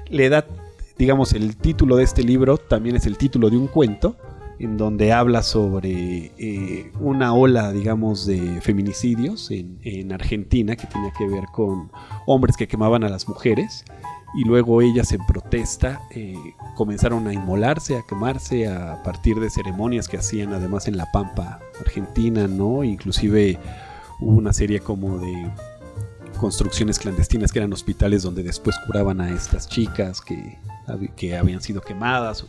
[0.10, 0.48] Le da,
[0.98, 4.16] digamos, el título de este libro, también es el título de un cuento,
[4.60, 11.12] en donde habla sobre eh, una ola, digamos, de feminicidios en, en Argentina que tenía
[11.17, 11.91] que ver con
[12.26, 13.86] hombres que quemaban a las mujeres
[14.34, 16.36] y luego ellas en protesta eh,
[16.75, 21.60] comenzaron a inmolarse, a quemarse a partir de ceremonias que hacían además en la Pampa
[21.79, 22.84] Argentina, ¿no?
[22.84, 23.58] Inclusive
[24.19, 25.50] hubo una serie como de
[26.40, 30.60] construcciones clandestinas que eran hospitales donde después curaban a estas chicas que,
[31.15, 32.48] que habían sido quemadas o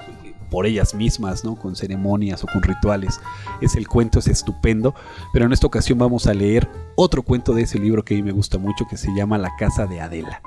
[0.51, 1.57] por ellas mismas, ¿no?
[1.57, 3.21] Con ceremonias o con rituales.
[3.61, 4.95] Es el cuento, es estupendo.
[5.33, 8.23] Pero en esta ocasión vamos a leer otro cuento de ese libro que a mí
[8.23, 10.41] me gusta mucho que se llama La casa de Adela.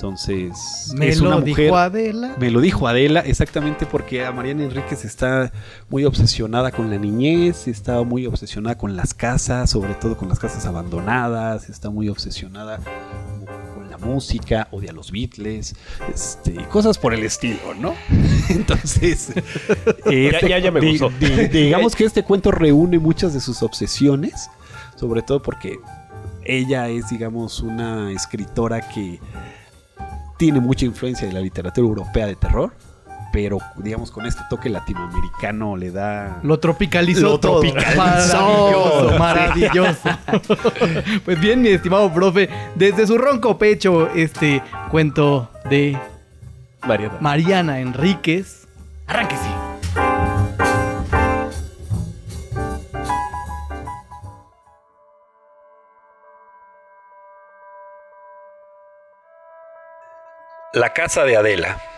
[0.00, 1.76] Entonces, Me es lo una dijo.
[1.76, 2.34] Adela.
[2.38, 5.52] Me lo dijo Adela, exactamente porque a Mariana Enríquez está
[5.90, 10.38] muy obsesionada con la niñez, está muy obsesionada con las casas, sobre todo con las
[10.38, 12.80] casas abandonadas, está muy obsesionada
[13.90, 15.74] la música, odia a los Beatles,
[16.14, 17.94] este, cosas por el estilo, ¿no?
[18.48, 19.30] Entonces,
[20.06, 21.10] este- ya- ya me di- gustó.
[21.18, 24.48] di- digamos que este cuento reúne muchas de sus obsesiones,
[24.96, 25.78] sobre todo porque
[26.44, 29.20] ella es, digamos, una escritora que
[30.38, 32.72] tiene mucha influencia de la literatura europea de terror,
[33.32, 36.40] pero digamos con este toque latinoamericano le da...
[36.42, 37.60] Lo tropicalizó Lo todo.
[37.60, 39.18] tropicalizó.
[39.18, 40.10] Maravilloso, maravilloso.
[41.24, 45.98] pues bien, mi estimado profe, desde su ronco pecho, este cuento de
[46.86, 47.14] Mariana.
[47.20, 48.66] Mariana Enríquez.
[49.06, 49.48] Arránquese.
[60.72, 61.89] La casa de Adela.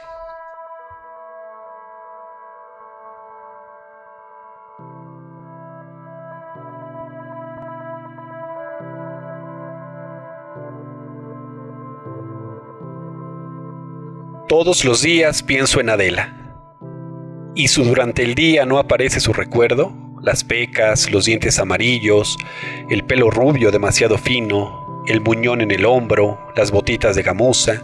[14.53, 16.37] Todos los días pienso en Adela.
[17.55, 22.37] Y si durante el día no aparece su recuerdo, las pecas, los dientes amarillos,
[22.91, 27.83] el pelo rubio demasiado fino, el muñón en el hombro, las botitas de gamuza,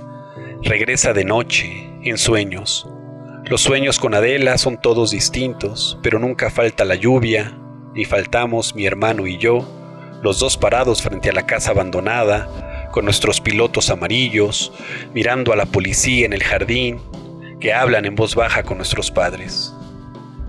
[0.62, 2.86] regresa de noche, en sueños.
[3.46, 7.58] Los sueños con Adela son todos distintos, pero nunca falta la lluvia,
[7.94, 9.66] ni faltamos mi hermano y yo,
[10.22, 12.67] los dos parados frente a la casa abandonada,
[13.04, 14.72] nuestros pilotos amarillos,
[15.14, 17.00] mirando a la policía en el jardín,
[17.60, 19.72] que hablan en voz baja con nuestros padres.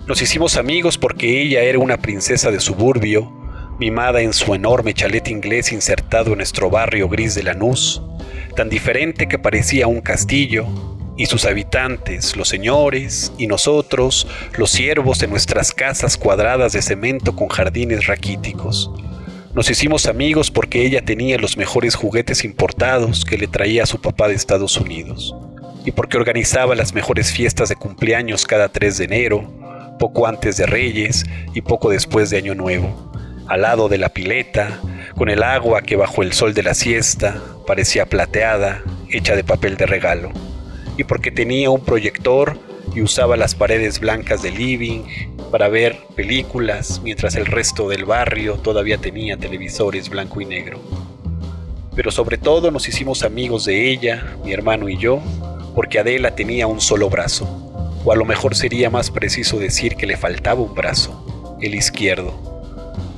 [0.06, 3.30] Nos hicimos amigos porque ella era una princesa de suburbio,
[3.78, 8.02] mimada en su enorme chalet inglés insertado en nuestro barrio gris de Lanús,
[8.56, 10.66] tan diferente que parecía un castillo,
[11.16, 14.26] y sus habitantes, los señores, y nosotros,
[14.56, 18.90] los siervos en nuestras casas cuadradas de cemento con jardines raquíticos.
[19.52, 24.28] Nos hicimos amigos porque ella tenía los mejores juguetes importados que le traía su papá
[24.28, 25.34] de Estados Unidos,
[25.84, 30.66] y porque organizaba las mejores fiestas de cumpleaños cada 3 de enero, poco antes de
[30.66, 33.12] Reyes y poco después de Año Nuevo,
[33.48, 34.78] al lado de la pileta,
[35.16, 39.76] con el agua que bajo el sol de la siesta parecía plateada, hecha de papel
[39.76, 40.30] de regalo,
[40.96, 42.56] y porque tenía un proyector
[42.94, 45.02] y usaba las paredes blancas del living
[45.50, 50.80] para ver películas mientras el resto del barrio todavía tenía televisores blanco y negro.
[51.94, 55.20] Pero sobre todo nos hicimos amigos de ella, mi hermano y yo,
[55.74, 57.46] porque Adela tenía un solo brazo,
[58.04, 62.32] o a lo mejor sería más preciso decir que le faltaba un brazo, el izquierdo.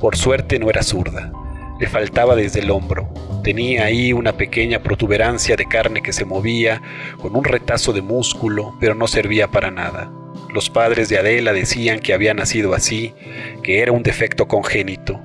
[0.01, 1.31] Por suerte no era zurda,
[1.79, 3.13] le faltaba desde el hombro.
[3.43, 6.81] Tenía ahí una pequeña protuberancia de carne que se movía
[7.21, 10.11] con un retazo de músculo, pero no servía para nada.
[10.53, 13.15] Los padres de Adela decían que había nacido así,
[13.63, 15.19] que era un defecto congénito.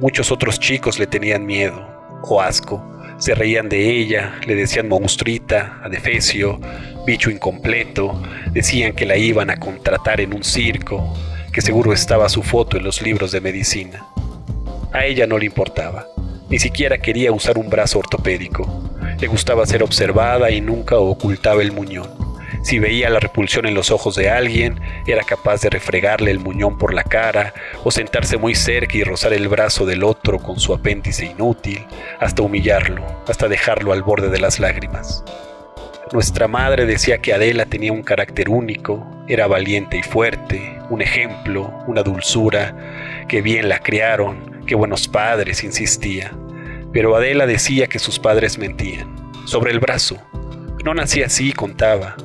[0.00, 1.86] Muchos otros chicos le tenían miedo
[2.24, 2.84] o asco.
[3.18, 6.60] Se reían de ella, le decían monstruita, adefesio,
[7.06, 8.20] bicho incompleto,
[8.50, 11.14] decían que la iban a contratar en un circo,
[11.52, 14.04] que seguro estaba su foto en los libros de medicina.
[14.92, 16.08] A ella no le importaba,
[16.50, 18.90] ni siquiera quería usar un brazo ortopédico.
[19.20, 22.23] Le gustaba ser observada y nunca ocultaba el muñón.
[22.64, 26.78] Si veía la repulsión en los ojos de alguien, era capaz de refregarle el muñón
[26.78, 27.52] por la cara
[27.84, 31.84] o sentarse muy cerca y rozar el brazo del otro con su apéndice inútil,
[32.20, 35.22] hasta humillarlo, hasta dejarlo al borde de las lágrimas.
[36.10, 41.70] Nuestra madre decía que Adela tenía un carácter único, era valiente y fuerte, un ejemplo,
[41.86, 42.74] una dulzura,
[43.28, 46.32] que bien la criaron, que buenos padres, insistía.
[46.94, 49.14] Pero Adela decía que sus padres mentían.
[49.44, 50.16] Sobre el brazo.
[50.82, 52.16] No nací así, contaba.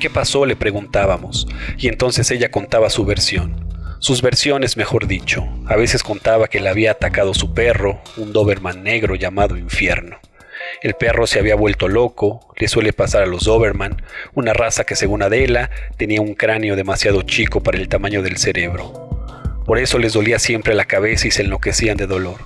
[0.00, 0.46] ¿Y qué pasó?
[0.46, 1.46] le preguntábamos,
[1.76, 3.68] y entonces ella contaba su versión.
[3.98, 5.46] Sus versiones, mejor dicho.
[5.66, 10.16] A veces contaba que le había atacado su perro, un Doberman negro llamado Infierno.
[10.80, 14.00] El perro se había vuelto loco, le suele pasar a los Doberman,
[14.32, 19.10] una raza que según Adela tenía un cráneo demasiado chico para el tamaño del cerebro.
[19.66, 22.38] Por eso les dolía siempre la cabeza y se enloquecían de dolor.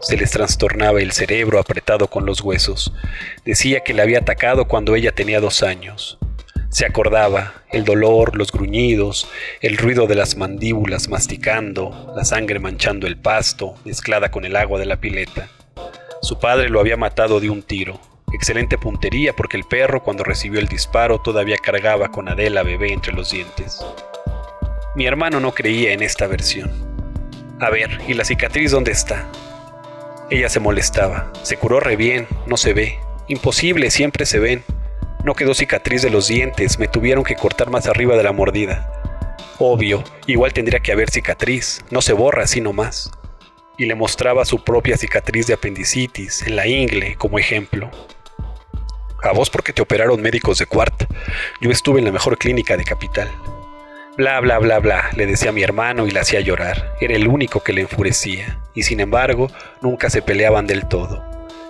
[0.00, 2.92] Se les trastornaba el cerebro apretado con los huesos.
[3.44, 6.18] Decía que le había atacado cuando ella tenía dos años.
[6.76, 9.30] Se acordaba el dolor, los gruñidos,
[9.62, 14.78] el ruido de las mandíbulas masticando, la sangre manchando el pasto, mezclada con el agua
[14.78, 15.48] de la pileta.
[16.20, 17.98] Su padre lo había matado de un tiro.
[18.30, 23.14] Excelente puntería porque el perro cuando recibió el disparo todavía cargaba con Adela bebé entre
[23.14, 23.82] los dientes.
[24.96, 26.70] Mi hermano no creía en esta versión.
[27.58, 29.26] A ver, ¿y la cicatriz dónde está?
[30.28, 31.32] Ella se molestaba.
[31.42, 32.98] Se curó re bien, no se ve.
[33.28, 34.62] Imposible, siempre se ven.
[35.26, 38.88] No quedó cicatriz de los dientes, me tuvieron que cortar más arriba de la mordida.
[39.58, 43.10] Obvio, igual tendría que haber cicatriz, no se borra así nomás.
[43.76, 47.90] Y le mostraba su propia cicatriz de apendicitis en la ingle como ejemplo.
[49.24, 51.08] A vos porque te operaron médicos de cuarta.
[51.60, 53.28] Yo estuve en la mejor clínica de capital.
[54.16, 56.94] Bla, bla, bla, bla, le decía a mi hermano y la hacía llorar.
[57.00, 59.50] Era el único que le enfurecía, y sin embargo,
[59.80, 61.24] nunca se peleaban del todo.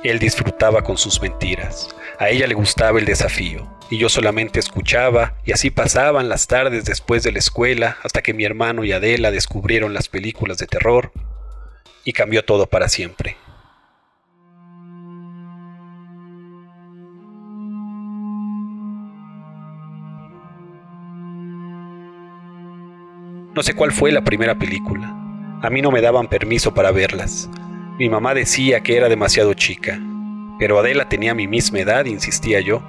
[0.05, 1.89] Él disfrutaba con sus mentiras.
[2.19, 6.87] A ella le gustaba el desafío, y yo solamente escuchaba, y así pasaban las tardes
[6.87, 11.13] después de la escuela hasta que mi hermano y Adela descubrieron las películas de terror,
[12.05, 13.37] y cambió todo para siempre.
[23.55, 25.09] No sé cuál fue la primera película.
[25.63, 27.51] A mí no me daban permiso para verlas.
[27.99, 29.99] Mi mamá decía que era demasiado chica,
[30.59, 32.83] pero Adela tenía mi misma edad, insistía yo.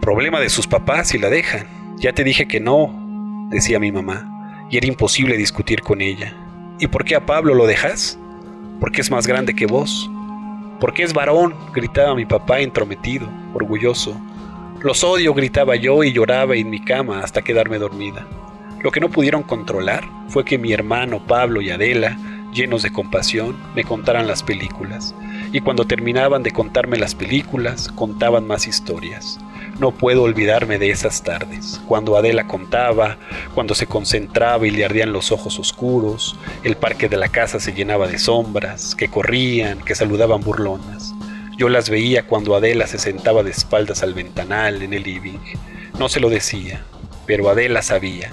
[0.00, 1.66] Problema de sus papás si la dejan.
[1.96, 6.34] Ya te dije que no, decía mi mamá, y era imposible discutir con ella.
[6.78, 8.18] ¿Y por qué a Pablo lo dejas?
[8.80, 10.10] Porque es más grande que vos.
[10.80, 14.18] Porque es varón, gritaba mi papá entrometido, orgulloso.
[14.80, 18.26] Los odio, gritaba yo y lloraba en mi cama hasta quedarme dormida.
[18.82, 22.16] Lo que no pudieron controlar fue que mi hermano Pablo y Adela,
[22.54, 25.14] llenos de compasión, me contaran las películas.
[25.52, 29.38] Y cuando terminaban de contarme las películas, contaban más historias.
[29.80, 33.16] No puedo olvidarme de esas tardes, cuando Adela contaba,
[33.54, 37.72] cuando se concentraba y le ardían los ojos oscuros, el parque de la casa se
[37.72, 41.14] llenaba de sombras, que corrían, que saludaban burlonas.
[41.56, 45.38] Yo las veía cuando Adela se sentaba de espaldas al ventanal en el living.
[45.98, 46.84] No se lo decía,
[47.26, 48.32] pero Adela sabía.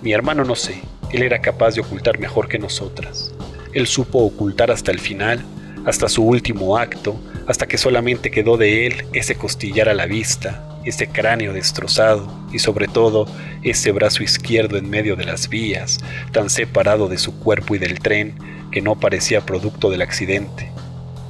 [0.00, 3.34] Mi hermano no sé, él era capaz de ocultar mejor que nosotras.
[3.72, 5.44] Él supo ocultar hasta el final,
[5.84, 10.78] hasta su último acto, hasta que solamente quedó de él ese costillar a la vista,
[10.84, 13.26] ese cráneo destrozado y sobre todo
[13.62, 15.98] ese brazo izquierdo en medio de las vías,
[16.32, 18.34] tan separado de su cuerpo y del tren
[18.70, 20.70] que no parecía producto del accidente.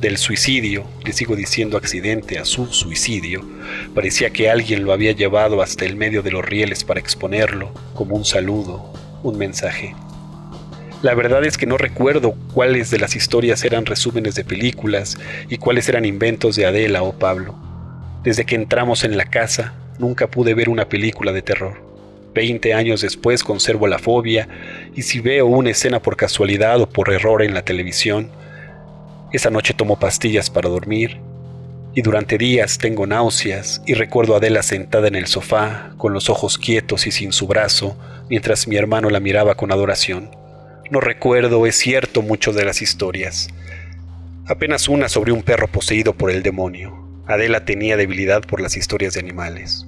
[0.01, 3.43] Del suicidio, le sigo diciendo accidente a su suicidio,
[3.95, 8.17] parecía que alguien lo había llevado hasta el medio de los rieles para exponerlo como
[8.17, 8.93] un saludo,
[9.23, 9.95] un mensaje.
[11.05, 15.19] La verdad es que no recuerdo cuáles de las historias eran resúmenes de películas
[15.51, 17.55] y cuáles eran inventos de Adela o Pablo.
[18.23, 21.75] Desde que entramos en la casa, nunca pude ver una película de terror.
[22.33, 24.49] Veinte años después conservo la fobia
[24.95, 28.31] y si veo una escena por casualidad o por error en la televisión,
[29.31, 31.19] esa noche tomo pastillas para dormir
[31.95, 36.31] y durante días tengo náuseas y recuerdo a Adela sentada en el sofá, con los
[36.31, 37.95] ojos quietos y sin su brazo,
[38.31, 40.43] mientras mi hermano la miraba con adoración.
[40.91, 43.49] No recuerdo, es cierto, mucho de las historias.
[44.47, 47.09] Apenas una sobre un perro poseído por el demonio.
[47.27, 49.87] Adela tenía debilidad por las historias de animales.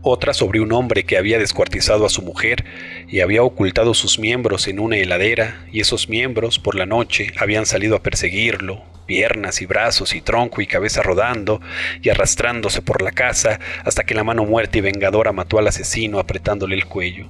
[0.00, 2.64] Otra sobre un hombre que había descuartizado a su mujer
[3.06, 7.66] y había ocultado sus miembros en una heladera, y esos miembros, por la noche, habían
[7.66, 11.60] salido a perseguirlo, piernas y brazos y tronco y cabeza rodando
[12.00, 16.18] y arrastrándose por la casa hasta que la mano muerta y vengadora mató al asesino
[16.18, 17.28] apretándole el cuello.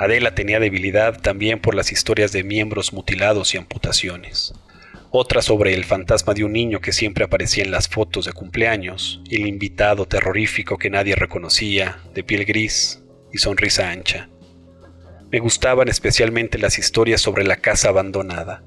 [0.00, 4.54] Adela tenía debilidad también por las historias de miembros mutilados y amputaciones.
[5.10, 9.20] Otra sobre el fantasma de un niño que siempre aparecía en las fotos de cumpleaños,
[9.30, 14.30] el invitado terrorífico que nadie reconocía, de piel gris y sonrisa ancha.
[15.30, 18.64] Me gustaban especialmente las historias sobre la casa abandonada.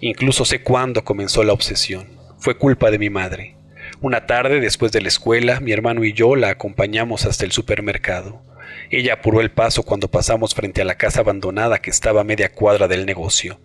[0.00, 2.08] Incluso sé cuándo comenzó la obsesión.
[2.38, 3.54] Fue culpa de mi madre.
[4.00, 8.42] Una tarde después de la escuela, mi hermano y yo la acompañamos hasta el supermercado.
[8.90, 12.52] Ella apuró el paso cuando pasamos frente a la casa abandonada que estaba a media
[12.52, 13.60] cuadra del negocio.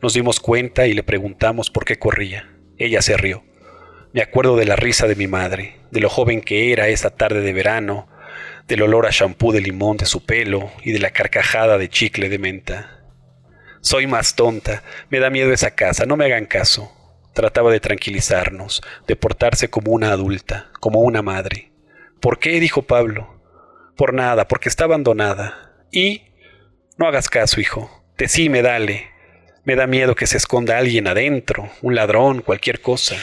[0.00, 2.56] Nos dimos cuenta y le preguntamos por qué corría.
[2.78, 3.44] Ella se rió.
[4.14, 7.42] Me acuerdo de la risa de mi madre, de lo joven que era esa tarde
[7.42, 8.08] de verano,
[8.68, 12.30] del olor a champú de limón de su pelo y de la carcajada de chicle
[12.30, 13.04] de menta.
[13.82, 16.90] Soy más tonta, me da miedo esa casa, no me hagan caso.
[17.34, 21.70] Trataba de tranquilizarnos, de portarse como una adulta, como una madre.
[22.18, 22.60] ¿Por qué?
[22.60, 23.39] dijo Pablo.
[24.00, 25.74] Por nada, porque está abandonada.
[25.92, 26.22] Y...
[26.96, 28.02] No hagas caso, hijo.
[28.16, 29.10] Decime, dale.
[29.64, 33.16] Me da miedo que se esconda alguien adentro, un ladrón, cualquier cosa.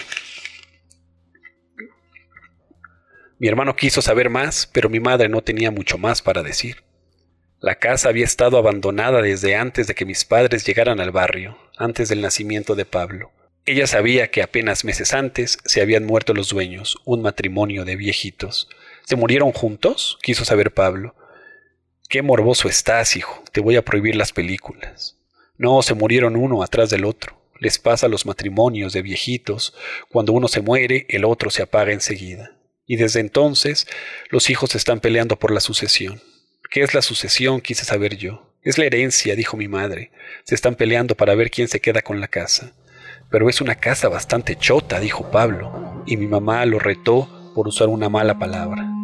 [3.40, 6.84] Mi hermano quiso saber más, pero mi madre no tenía mucho más para decir.
[7.60, 12.08] La casa había estado abandonada desde antes de que mis padres llegaran al barrio, antes
[12.08, 13.32] del nacimiento de Pablo.
[13.66, 18.70] Ella sabía que apenas meses antes se habían muerto los dueños, un matrimonio de viejitos.
[19.08, 20.20] ¿Se murieron juntos?
[20.22, 21.16] quiso saber Pablo.
[22.10, 23.42] Qué morboso estás, hijo.
[23.54, 25.16] Te voy a prohibir las películas.
[25.58, 27.42] No, se murieron uno atrás del otro.
[27.58, 29.74] Les pasa a los matrimonios de viejitos.
[30.10, 32.58] Cuando uno se muere, el otro se apaga enseguida.
[32.86, 33.88] Y desde entonces,
[34.30, 36.22] los hijos están peleando por la sucesión.
[36.70, 37.62] ¿Qué es la sucesión?
[37.62, 38.52] quise saber yo.
[38.62, 40.12] Es la herencia, dijo mi madre.
[40.44, 42.74] Se están peleando para ver quién se queda con la casa.
[43.32, 46.04] Pero es una casa bastante chota, dijo Pablo.
[46.06, 48.97] Y mi mamá lo retó por usar una mala palabra.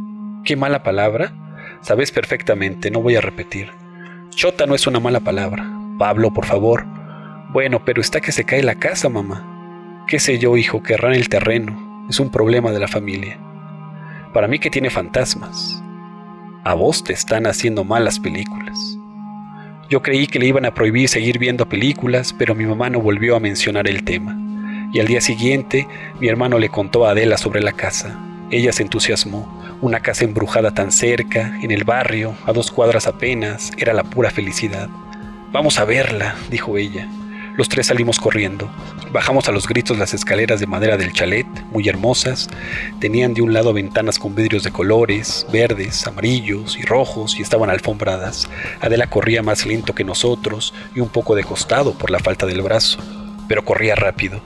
[0.44, 1.32] ¿Qué mala palabra?
[1.80, 3.72] Sabes perfectamente, no voy a repetir.
[4.32, 5.66] Chota no es una mala palabra.
[5.98, 6.86] Pablo, por favor.
[7.54, 10.04] Bueno, pero está que se cae la casa, mamá.
[10.06, 10.84] ¿Qué sé yo, hijo?
[10.84, 12.06] Querrán el terreno.
[12.10, 13.40] Es un problema de la familia.
[14.34, 15.82] Para mí que tiene fantasmas.
[16.66, 18.98] A vos te están haciendo malas películas.
[19.90, 23.38] Yo creí que le iban a prohibir seguir viendo películas, pero mi mamá no volvió
[23.38, 24.38] a mencionar el tema.
[24.92, 25.88] Y al día siguiente,
[26.20, 28.33] mi hermano le contó a Adela sobre la casa.
[28.54, 29.52] Ella se entusiasmó.
[29.82, 34.30] Una casa embrujada tan cerca, en el barrio, a dos cuadras apenas, era la pura
[34.30, 34.90] felicidad.
[35.52, 37.10] Vamos a verla, dijo ella.
[37.58, 38.70] Los tres salimos corriendo.
[39.12, 42.48] Bajamos a los gritos las escaleras de madera del chalet, muy hermosas.
[43.00, 47.72] Tenían de un lado ventanas con vidrios de colores, verdes, amarillos y rojos, y estaban
[47.72, 48.48] alfombradas.
[48.82, 52.62] Adela corría más lento que nosotros y un poco de costado por la falta del
[52.62, 53.00] brazo,
[53.48, 54.44] pero corría rápido.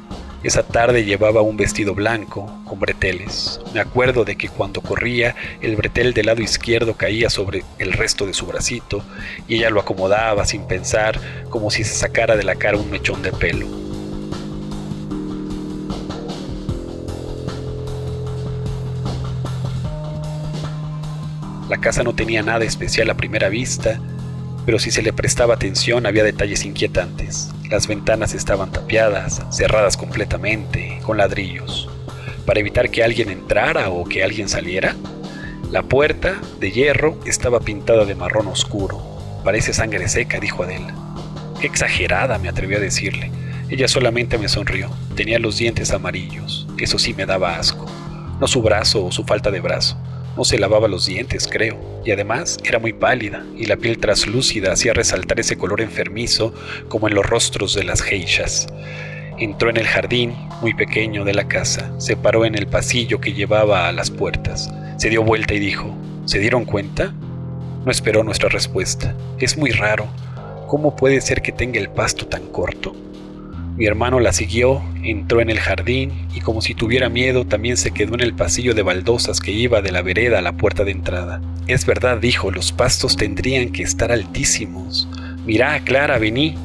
[0.47, 3.59] Esa tarde llevaba un vestido blanco con breteles.
[3.73, 8.25] Me acuerdo de que cuando corría, el bretel del lado izquierdo caía sobre el resto
[8.25, 9.03] de su bracito
[9.49, 11.19] y ella lo acomodaba sin pensar,
[11.49, 13.67] como si se sacara de la cara un mechón de pelo.
[21.67, 23.99] La casa no tenía nada especial a primera vista,
[24.65, 27.49] pero si se le prestaba atención había detalles inquietantes.
[27.69, 31.89] Las ventanas estaban tapiadas, cerradas completamente, con ladrillos,
[32.45, 34.95] para evitar que alguien entrara o que alguien saliera.
[35.69, 39.01] La puerta, de hierro, estaba pintada de marrón oscuro.
[39.43, 40.95] Parece sangre seca, dijo Adela.
[41.61, 43.31] Exagerada, me atreví a decirle.
[43.69, 44.89] Ella solamente me sonrió.
[45.15, 46.67] Tenía los dientes amarillos.
[46.77, 47.85] Eso sí me daba asco.
[48.39, 49.97] No su brazo o su falta de brazo.
[50.37, 54.71] No se lavaba los dientes, creo, y además era muy pálida, y la piel traslúcida
[54.71, 56.53] hacía resaltar ese color enfermizo
[56.89, 58.67] como en los rostros de las geishas.
[59.39, 63.33] Entró en el jardín, muy pequeño, de la casa, se paró en el pasillo que
[63.33, 67.13] llevaba a las puertas, se dio vuelta y dijo, ¿se dieron cuenta?
[67.83, 69.15] No esperó nuestra respuesta.
[69.39, 70.07] Es muy raro.
[70.67, 72.95] ¿Cómo puede ser que tenga el pasto tan corto?
[73.77, 77.91] Mi hermano la siguió, entró en el jardín y como si tuviera miedo también se
[77.91, 80.89] quedó en el pasillo de baldosas que iba de la vereda a la puerta de
[80.89, 81.41] entrada.
[81.67, 85.07] Es verdad, dijo, los pastos tendrían que estar altísimos.
[85.45, 86.55] Mirá, Clara, vení.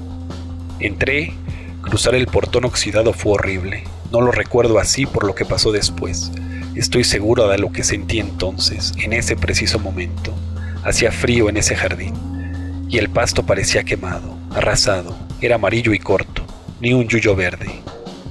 [0.81, 1.35] Entré,
[1.83, 3.85] cruzar el portón oxidado fue horrible.
[4.11, 6.33] No lo recuerdo así por lo que pasó después.
[6.77, 10.35] Estoy seguro de lo que sentí entonces, en ese preciso momento.
[10.83, 12.15] Hacía frío en ese jardín
[12.89, 16.42] y el pasto parecía quemado, arrasado, era amarillo y corto
[16.83, 17.71] ni un yuyo verde,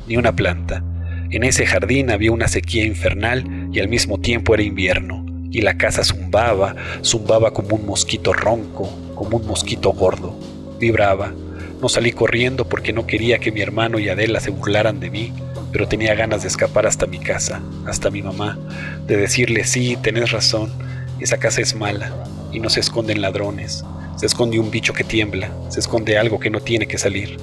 [0.08, 0.84] ni una planta.
[1.30, 5.78] En ese jardín había una sequía infernal y al mismo tiempo era invierno, y la
[5.78, 10.38] casa zumbaba, zumbaba como un mosquito ronco, como un mosquito gordo.
[10.82, 11.34] Vibraba.
[11.82, 15.32] No salí corriendo porque no quería que mi hermano y Adela se burlaran de mí,
[15.72, 18.60] pero tenía ganas de escapar hasta mi casa, hasta mi mamá,
[19.08, 20.70] de decirle, sí, tenés razón,
[21.22, 22.12] esa casa es mala,
[22.52, 23.86] y no se esconden ladrones,
[24.18, 27.38] se esconde un bicho que tiembla, se esconde algo que no tiene que salir.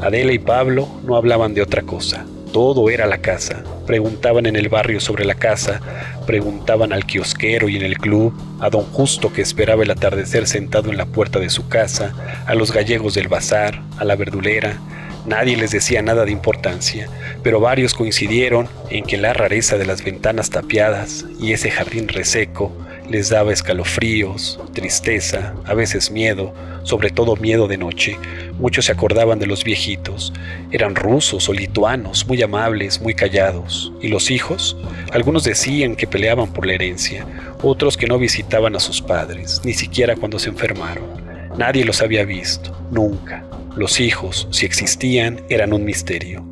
[0.00, 2.26] Adela y Pablo no hablaban de otra cosa.
[2.52, 3.64] Todo era la casa.
[3.86, 5.80] Preguntaban en el barrio sobre la casa,
[6.26, 10.90] preguntaban al kiosquero y en el club, a don Justo que esperaba el atardecer sentado
[10.90, 12.14] en la puerta de su casa,
[12.46, 14.78] a los gallegos del bazar, a la verdulera.
[15.26, 17.08] Nadie les decía nada de importancia,
[17.42, 22.70] pero varios coincidieron en que la rareza de las ventanas tapiadas y ese jardín reseco
[23.08, 26.54] les daba escalofríos, tristeza, a veces miedo,
[26.84, 28.18] sobre todo miedo de noche.
[28.58, 30.32] Muchos se acordaban de los viejitos.
[30.70, 33.92] Eran rusos o lituanos, muy amables, muy callados.
[34.00, 34.76] ¿Y los hijos?
[35.12, 37.26] Algunos decían que peleaban por la herencia,
[37.62, 41.24] otros que no visitaban a sus padres, ni siquiera cuando se enfermaron.
[41.56, 43.44] Nadie los había visto, nunca.
[43.76, 46.44] Los hijos, si existían, eran un misterio.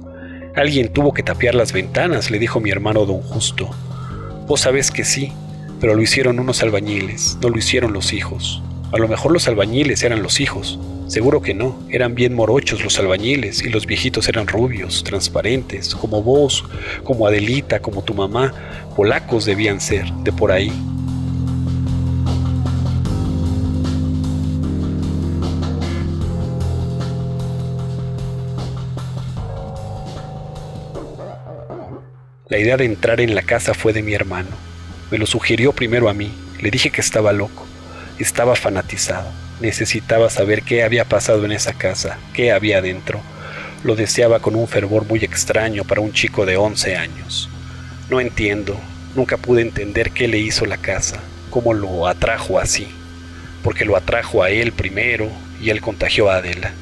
[0.57, 3.71] Alguien tuvo que tapiar las ventanas, le dijo mi hermano don Justo.
[4.49, 5.33] Vos sabés que sí,
[5.81, 8.61] pero lo hicieron unos albañiles, no lo hicieron los hijos.
[8.91, 10.81] A lo mejor los albañiles eran los hijos.
[11.07, 16.23] Seguro que no, eran bien morochos los albañiles y los viejitos eran rubios, transparentes, como
[16.25, 16.65] vos,
[17.05, 18.53] como Adelita, como tu mamá.
[18.97, 20.73] Polacos debían ser, de por ahí.
[32.53, 34.51] La idea de entrar en la casa fue de mi hermano.
[35.11, 36.31] Me lo sugirió primero a mí.
[36.61, 37.67] Le dije que estaba loco.
[38.19, 39.33] Estaba fanatizado.
[39.63, 43.23] Necesitaba saber qué había pasado en esa casa, qué había adentro.
[43.85, 47.49] Lo deseaba con un fervor muy extraño para un chico de 11 años.
[48.11, 48.79] No entiendo,
[49.17, 52.87] nunca pude entender qué le hizo la casa, cómo lo atrajo así.
[53.63, 56.75] Porque lo atrajo a él primero y él contagió a Adela.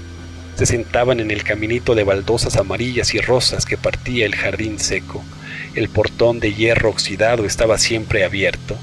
[0.57, 5.23] Se sentaban en el caminito de baldosas amarillas y rosas que partía el jardín seco.
[5.77, 8.77] El portón de hierro oxidado estaba siempre abierto.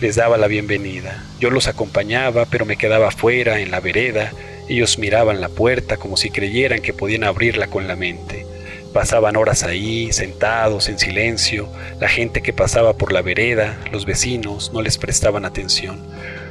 [0.00, 1.22] Les daba la bienvenida.
[1.38, 4.32] Yo los acompañaba, pero me quedaba afuera, en la vereda.
[4.68, 8.44] Ellos miraban la puerta como si creyeran que podían abrirla con la mente.
[8.92, 11.68] Pasaban horas ahí, sentados, en silencio.
[12.00, 16.04] La gente que pasaba por la vereda, los vecinos, no les prestaban atención.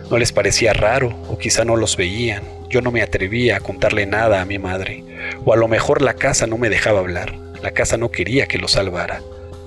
[0.10, 2.44] No les parecía raro, o quizá no los veían.
[2.70, 5.04] Yo no me atrevía a contarle nada a mi madre.
[5.44, 7.36] O a lo mejor la casa no me dejaba hablar.
[7.62, 9.22] La casa no quería que lo salvara.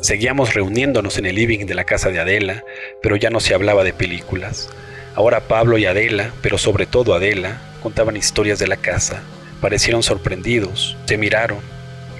[0.04, 2.62] Seguíamos reuniéndonos en el living de la casa de Adela,
[3.00, 4.68] pero ya no se hablaba de películas.
[5.14, 9.22] Ahora Pablo y Adela, pero sobre todo Adela, contaban historias de la casa.
[9.62, 11.60] Parecieron sorprendidos, se miraron.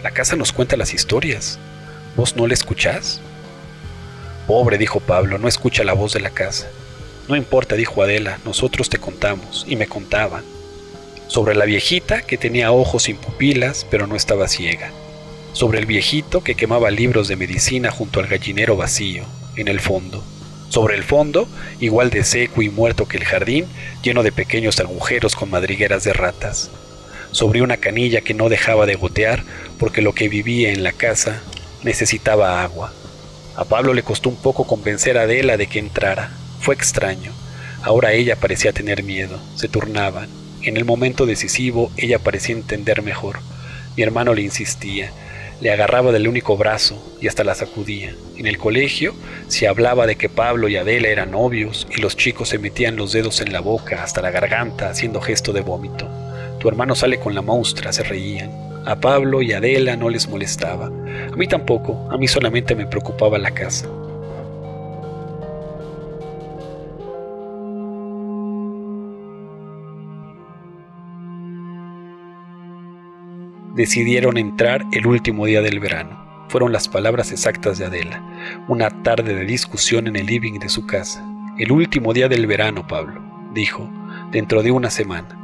[0.02, 1.58] La casa nos cuenta las historias.
[2.16, 3.20] ¿Vos no la escuchás?
[4.46, 6.66] Pobre, dijo Pablo, no escucha la voz de la casa.
[7.28, 10.42] No importa, dijo Adela, nosotros te contamos, y me contaban.
[11.26, 14.90] Sobre la viejita que tenía ojos sin pupilas, pero no estaba ciega.
[15.54, 19.22] Sobre el viejito que quemaba libros de medicina junto al gallinero vacío,
[19.54, 20.24] en el fondo.
[20.68, 21.46] Sobre el fondo,
[21.78, 23.66] igual de seco y muerto que el jardín,
[24.02, 26.72] lleno de pequeños agujeros con madrigueras de ratas.
[27.30, 29.44] Sobre una canilla que no dejaba de gotear
[29.78, 31.40] porque lo que vivía en la casa
[31.84, 32.92] necesitaba agua.
[33.54, 36.32] A Pablo le costó un poco convencer a Adela de que entrara.
[36.58, 37.30] Fue extraño.
[37.84, 39.38] Ahora ella parecía tener miedo.
[39.54, 40.28] Se turnaban.
[40.62, 43.38] En el momento decisivo ella parecía entender mejor.
[43.96, 45.12] Mi hermano le insistía.
[45.64, 48.14] Le agarraba del único brazo y hasta la sacudía.
[48.36, 49.14] En el colegio
[49.48, 53.12] se hablaba de que Pablo y Adela eran novios y los chicos se metían los
[53.12, 56.06] dedos en la boca hasta la garganta haciendo gesto de vómito.
[56.60, 58.50] Tu hermano sale con la monstrua, se reían.
[58.84, 60.88] A Pablo y Adela no les molestaba.
[61.32, 63.88] A mí tampoco, a mí solamente me preocupaba la casa.
[73.74, 76.46] Decidieron entrar el último día del verano.
[76.48, 78.22] Fueron las palabras exactas de Adela.
[78.68, 81.26] Una tarde de discusión en el living de su casa.
[81.58, 83.20] El último día del verano, Pablo,
[83.52, 83.90] dijo,
[84.30, 85.36] dentro de una semana.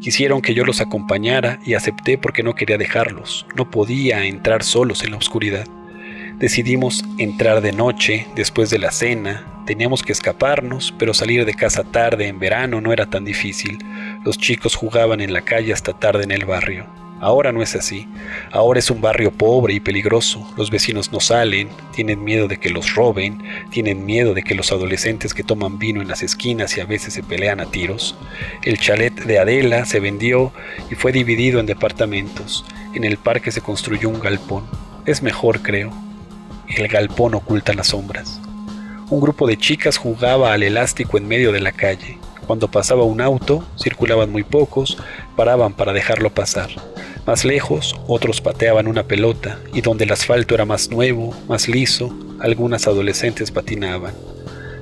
[0.00, 3.46] Quisieron que yo los acompañara y acepté porque no quería dejarlos.
[3.54, 5.66] No podía entrar solos en la oscuridad.
[6.38, 9.44] Decidimos entrar de noche, después de la cena.
[9.66, 13.84] Teníamos que escaparnos, pero salir de casa tarde en verano no era tan difícil.
[14.24, 16.99] Los chicos jugaban en la calle hasta tarde en el barrio.
[17.20, 18.08] Ahora no es así.
[18.50, 20.50] Ahora es un barrio pobre y peligroso.
[20.56, 24.72] Los vecinos no salen, tienen miedo de que los roben, tienen miedo de que los
[24.72, 28.16] adolescentes que toman vino en las esquinas y a veces se pelean a tiros.
[28.62, 30.50] El chalet de Adela se vendió
[30.90, 32.64] y fue dividido en departamentos.
[32.94, 34.64] En el parque se construyó un galpón.
[35.04, 35.92] Es mejor, creo.
[36.68, 38.40] El galpón oculta las sombras.
[39.10, 42.19] Un grupo de chicas jugaba al elástico en medio de la calle.
[42.50, 44.98] Cuando pasaba un auto, circulaban muy pocos,
[45.36, 46.68] paraban para dejarlo pasar.
[47.24, 52.12] Más lejos, otros pateaban una pelota y donde el asfalto era más nuevo, más liso,
[52.40, 54.14] algunas adolescentes patinaban.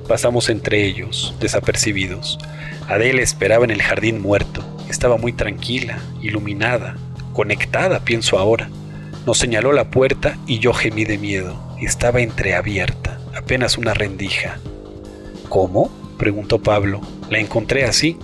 [0.07, 2.39] Pasamos entre ellos, desapercibidos.
[2.87, 4.63] Adele esperaba en el jardín muerto.
[4.89, 6.95] Estaba muy tranquila, iluminada,
[7.33, 8.67] conectada, pienso ahora.
[9.27, 11.55] Nos señaló la puerta y yo gemí de miedo.
[11.79, 14.57] Estaba entreabierta, apenas una rendija.
[15.49, 15.91] ¿Cómo?
[16.17, 17.01] preguntó Pablo.
[17.29, 18.17] La encontré así.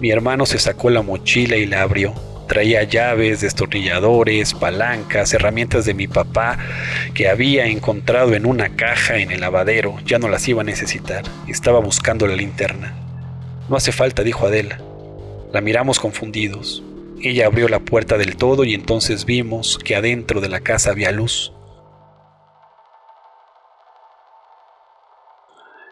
[0.00, 2.14] Mi hermano se sacó la mochila y la abrió.
[2.48, 6.58] Traía llaves, destornilladores, palancas, herramientas de mi papá
[7.12, 9.96] que había encontrado en una caja en el lavadero.
[10.06, 11.24] Ya no las iba a necesitar.
[11.46, 12.94] Estaba buscando la linterna.
[13.68, 14.80] No hace falta, dijo Adela.
[15.52, 16.82] La miramos confundidos.
[17.20, 21.10] Ella abrió la puerta del todo y entonces vimos que adentro de la casa había
[21.10, 21.52] luz.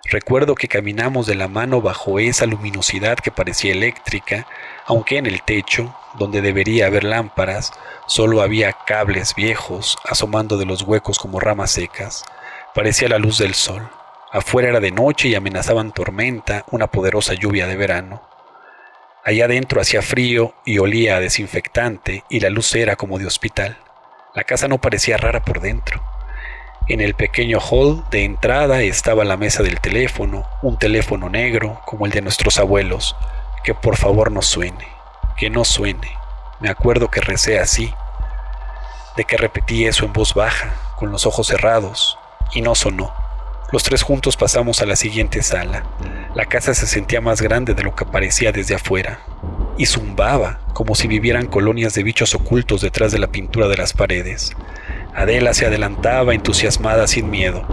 [0.08, 4.46] Recuerdo que caminamos de la mano bajo esa luminosidad que parecía eléctrica,
[4.86, 7.72] aunque en el techo, donde debería haber lámparas,
[8.06, 12.24] solo había cables viejos asomando de los huecos como ramas secas.
[12.72, 13.88] Parecía la luz del sol.
[14.30, 18.22] Afuera era de noche y amenazaban tormenta, una poderosa lluvia de verano.
[19.24, 23.76] Allá adentro hacía frío y olía a desinfectante y la luz era como de hospital.
[24.36, 26.15] La casa no parecía rara por dentro.
[26.88, 32.06] En el pequeño hall de entrada estaba la mesa del teléfono, un teléfono negro como
[32.06, 33.16] el de nuestros abuelos.
[33.64, 34.86] Que por favor no suene,
[35.36, 36.16] que no suene.
[36.60, 37.92] Me acuerdo que recé así,
[39.16, 42.18] de que repetí eso en voz baja, con los ojos cerrados,
[42.54, 43.12] y no sonó.
[43.72, 45.82] Los tres juntos pasamos a la siguiente sala.
[46.36, 49.18] La casa se sentía más grande de lo que parecía desde afuera,
[49.76, 53.92] y zumbaba como si vivieran colonias de bichos ocultos detrás de la pintura de las
[53.92, 54.54] paredes.
[55.16, 57.66] Adela se adelantaba entusiasmada sin miedo.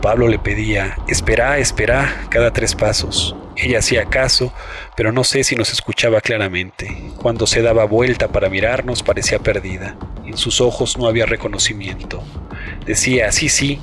[0.00, 3.36] Pablo le pedía, espera, espera, cada tres pasos.
[3.56, 4.54] Ella hacía caso,
[4.96, 6.96] pero no sé si nos escuchaba claramente.
[7.20, 9.98] Cuando se daba vuelta para mirarnos parecía perdida.
[10.24, 12.24] En sus ojos no había reconocimiento.
[12.86, 13.78] Decía, sí, sí,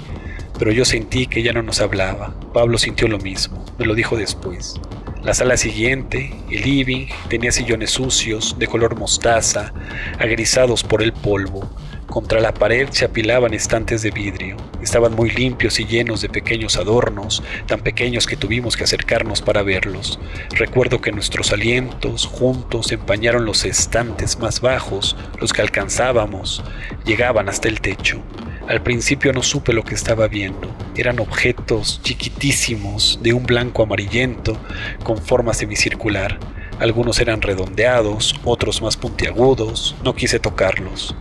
[0.58, 2.34] pero yo sentí que ya no nos hablaba.
[2.54, 4.82] Pablo sintió lo mismo, me lo dijo después.
[5.22, 9.74] La sala siguiente, el living, tenía sillones sucios, de color mostaza,
[10.18, 11.70] agrisados por el polvo.
[12.16, 14.56] Contra la pared se apilaban estantes de vidrio.
[14.82, 19.64] Estaban muy limpios y llenos de pequeños adornos, tan pequeños que tuvimos que acercarnos para
[19.64, 20.18] verlos.
[20.52, 26.64] Recuerdo que nuestros alientos juntos empañaron los estantes más bajos, los que alcanzábamos,
[27.04, 28.22] llegaban hasta el techo.
[28.70, 30.74] Al principio no supe lo que estaba viendo.
[30.96, 34.58] Eran objetos chiquitísimos, de un blanco amarillento,
[35.04, 36.40] con forma semicircular.
[36.80, 39.98] Algunos eran redondeados, otros más puntiagudos.
[40.02, 41.14] No quise tocarlos.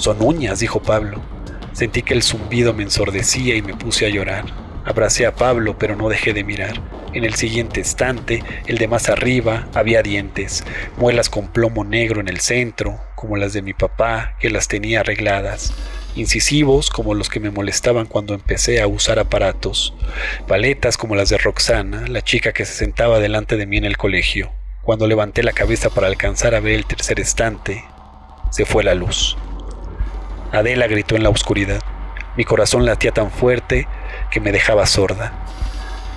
[0.00, 1.20] Son uñas, dijo Pablo.
[1.74, 4.46] Sentí que el zumbido me ensordecía y me puse a llorar.
[4.86, 6.80] Abracé a Pablo, pero no dejé de mirar.
[7.12, 10.64] En el siguiente estante, el de más arriba, había dientes,
[10.96, 15.00] muelas con plomo negro en el centro, como las de mi papá, que las tenía
[15.00, 15.74] arregladas
[16.16, 19.94] incisivos como los que me molestaban cuando empecé a usar aparatos,
[20.48, 23.96] paletas como las de Roxana, la chica que se sentaba delante de mí en el
[23.96, 24.50] colegio.
[24.82, 27.84] Cuando levanté la cabeza para alcanzar a ver el tercer estante,
[28.50, 29.36] se fue la luz.
[30.52, 31.80] Adela gritó en la oscuridad.
[32.36, 33.86] Mi corazón latía tan fuerte
[34.30, 35.32] que me dejaba sorda.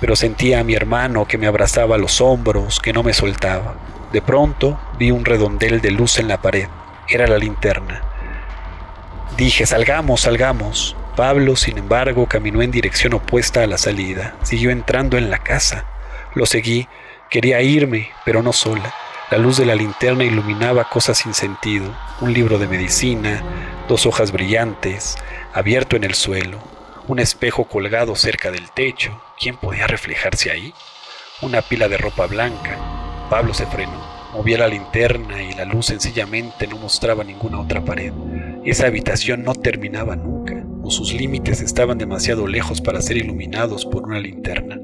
[0.00, 3.74] Pero sentía a mi hermano que me abrazaba los hombros, que no me soltaba.
[4.12, 6.68] De pronto vi un redondel de luz en la pared.
[7.08, 8.02] Era la linterna.
[9.36, 10.96] Dije, salgamos, salgamos.
[11.16, 14.34] Pablo, sin embargo, caminó en dirección opuesta a la salida.
[14.42, 15.84] Siguió entrando en la casa.
[16.34, 16.88] Lo seguí.
[17.30, 18.94] Quería irme, pero no sola.
[19.30, 21.90] La luz de la linterna iluminaba cosas sin sentido.
[22.20, 23.42] Un libro de medicina,
[23.88, 25.16] dos hojas brillantes,
[25.54, 26.58] abierto en el suelo,
[27.08, 29.18] un espejo colgado cerca del techo.
[29.40, 30.74] ¿Quién podía reflejarse ahí?
[31.40, 32.76] Una pila de ropa blanca.
[33.30, 34.14] Pablo se frenó.
[34.34, 38.12] Movía la linterna y la luz sencillamente no mostraba ninguna otra pared.
[38.64, 44.04] Esa habitación no terminaba nunca, o sus límites estaban demasiado lejos para ser iluminados por
[44.04, 44.78] una linterna.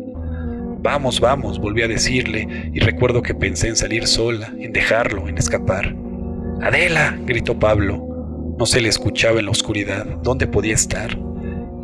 [0.83, 5.37] Vamos, vamos, volví a decirle, y recuerdo que pensé en salir sola, en dejarlo, en
[5.37, 5.95] escapar.
[6.62, 8.07] Adela, gritó Pablo.
[8.59, 10.07] No se le escuchaba en la oscuridad.
[10.22, 11.18] ¿Dónde podía estar?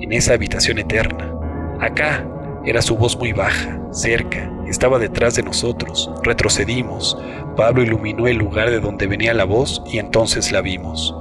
[0.01, 1.33] En esa habitación eterna.
[1.81, 2.27] Acá.
[2.67, 6.11] Era su voz muy baja, cerca, estaba detrás de nosotros.
[6.25, 7.17] Retrocedimos.
[7.57, 11.15] Pablo iluminó el lugar de donde venía la voz y entonces la vimos.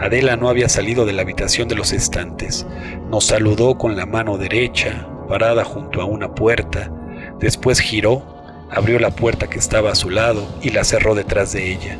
[0.00, 2.68] Adela no había salido de la habitación de los estantes.
[3.10, 6.92] Nos saludó con la mano derecha, parada junto a una puerta.
[7.40, 8.22] Después giró,
[8.70, 11.98] abrió la puerta que estaba a su lado y la cerró detrás de ella.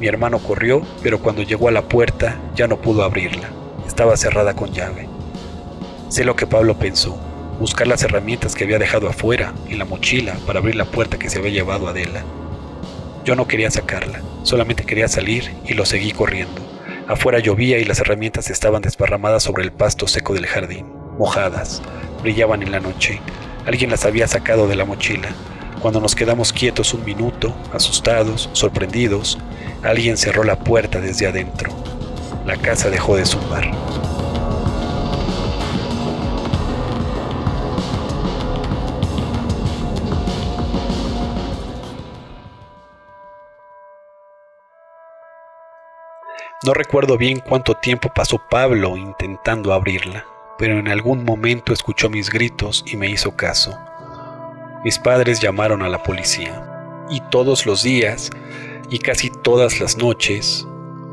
[0.00, 3.48] Mi hermano corrió, pero cuando llegó a la puerta ya no pudo abrirla.
[3.86, 5.08] Estaba cerrada con llave.
[6.08, 7.18] Sé lo que Pablo pensó.
[7.60, 11.30] Buscar las herramientas que había dejado afuera, en la mochila, para abrir la puerta que
[11.30, 12.24] se había llevado Adela.
[13.24, 16.60] Yo no quería sacarla, solamente quería salir y lo seguí corriendo.
[17.08, 20.86] Afuera llovía y las herramientas estaban desparramadas sobre el pasto seco del jardín,
[21.18, 21.82] mojadas,
[22.22, 23.20] brillaban en la noche.
[23.66, 25.28] Alguien las había sacado de la mochila.
[25.80, 29.38] Cuando nos quedamos quietos un minuto, asustados, sorprendidos,
[29.82, 31.70] alguien cerró la puerta desde adentro.
[32.46, 33.70] La casa dejó de zumbar.
[46.64, 50.24] No recuerdo bien cuánto tiempo pasó Pablo intentando abrirla,
[50.58, 53.78] pero en algún momento escuchó mis gritos y me hizo caso.
[54.84, 58.30] Mis padres llamaron a la policía, y todos los días,
[58.90, 60.66] y casi todas las noches,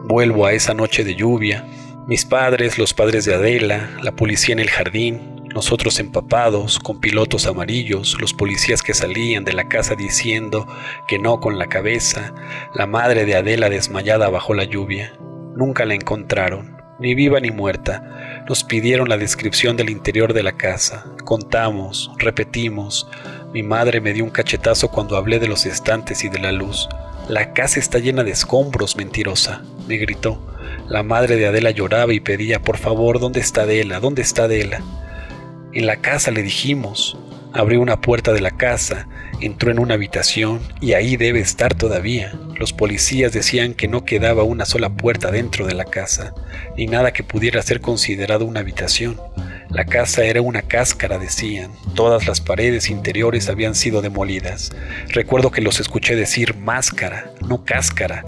[0.03, 1.65] vuelvo a esa noche de lluvia,
[2.07, 7.45] mis padres, los padres de Adela, la policía en el jardín, nosotros empapados, con pilotos
[7.45, 10.67] amarillos, los policías que salían de la casa diciendo
[11.07, 12.33] que no con la cabeza,
[12.73, 15.13] la madre de Adela desmayada bajo la lluvia.
[15.55, 18.43] Nunca la encontraron, ni viva ni muerta.
[18.47, 21.05] Nos pidieron la descripción del interior de la casa.
[21.25, 23.07] Contamos, repetimos.
[23.53, 26.87] Mi madre me dio un cachetazo cuando hablé de los estantes y de la luz.
[27.27, 30.39] La casa está llena de escombros, mentirosa, me gritó.
[30.87, 33.99] La madre de Adela lloraba y pedía, por favor, ¿dónde está Adela?
[33.99, 34.81] ¿Dónde está Adela?
[35.73, 37.17] En la casa le dijimos.
[37.53, 39.07] Abrió una puerta de la casa,
[39.41, 42.33] entró en una habitación y ahí debe estar todavía.
[42.57, 46.33] Los policías decían que no quedaba una sola puerta dentro de la casa,
[46.77, 49.19] ni nada que pudiera ser considerado una habitación.
[49.69, 51.71] La casa era una cáscara, decían.
[51.95, 54.71] Todas las paredes interiores habían sido demolidas.
[55.09, 58.25] Recuerdo que los escuché decir máscara, no cáscara.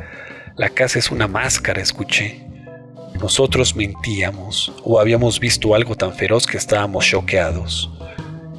[0.55, 2.43] La casa es una máscara, escuché.
[3.20, 7.91] Nosotros mentíamos o habíamos visto algo tan feroz que estábamos choqueados.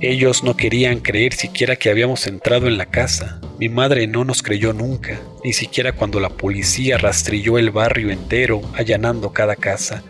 [0.07, 3.41] Ellos no querían creer siquiera que habíamos entrado en la casa.
[3.59, 8.61] Mi madre no nos creyó nunca, ni siquiera cuando la policía rastrilló el barrio entero,
[8.75, 10.03] allanando cada casa.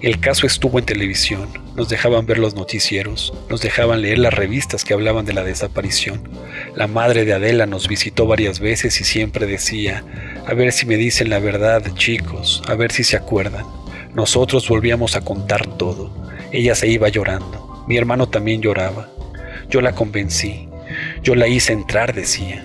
[0.00, 4.84] El caso estuvo en televisión, nos dejaban ver los noticieros, nos dejaban leer las revistas
[4.84, 6.26] que hablaban de la desaparición.
[6.74, 10.02] La madre de Adela nos visitó varias veces y siempre decía,
[10.46, 13.66] a ver si me dicen la verdad, chicos, a ver si se acuerdan.
[14.14, 16.10] Nosotros volvíamos a contar todo.
[16.52, 17.69] Ella se iba llorando.
[17.90, 19.08] Mi hermano también lloraba.
[19.68, 20.68] Yo la convencí.
[21.24, 22.64] Yo la hice entrar, decía.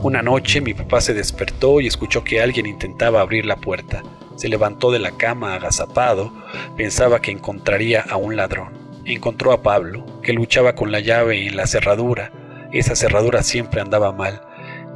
[0.00, 4.02] Una noche mi papá se despertó y escuchó que alguien intentaba abrir la puerta.
[4.34, 6.32] Se levantó de la cama agazapado,
[6.76, 8.72] pensaba que encontraría a un ladrón.
[9.04, 12.32] Encontró a Pablo, que luchaba con la llave en la cerradura.
[12.72, 14.42] Esa cerradura siempre andaba mal.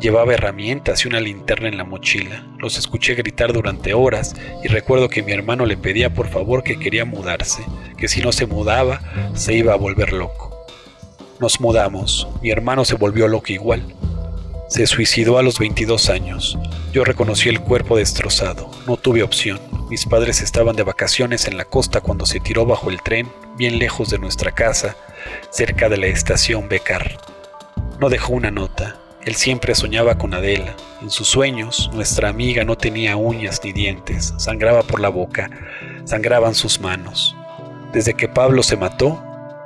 [0.05, 2.47] Llevaba herramientas y una linterna en la mochila.
[2.59, 6.79] Los escuché gritar durante horas y recuerdo que mi hermano le pedía por favor que
[6.79, 7.65] quería mudarse,
[7.97, 9.01] que si no se mudaba
[9.33, 10.67] se iba a volver loco.
[11.41, 12.29] Nos mudamos.
[12.43, 13.95] Mi hermano se volvió loco igual.
[14.69, 16.59] Se suicidó a los 22 años.
[16.93, 18.71] Yo reconocí el cuerpo destrozado.
[18.87, 19.59] No tuve opción.
[19.89, 23.79] Mis padres estaban de vacaciones en la costa cuando se tiró bajo el tren, bien
[23.79, 24.99] lejos de nuestra casa,
[25.49, 27.17] cerca de la estación Becar.
[27.99, 29.01] No dejó una nota.
[29.25, 30.77] Él siempre soñaba con Adela.
[31.01, 35.51] En sus sueños, nuestra amiga no tenía uñas ni dientes, sangraba por la boca,
[36.05, 37.35] sangraban sus manos.
[37.95, 39.23] Desde que Pablo se mató,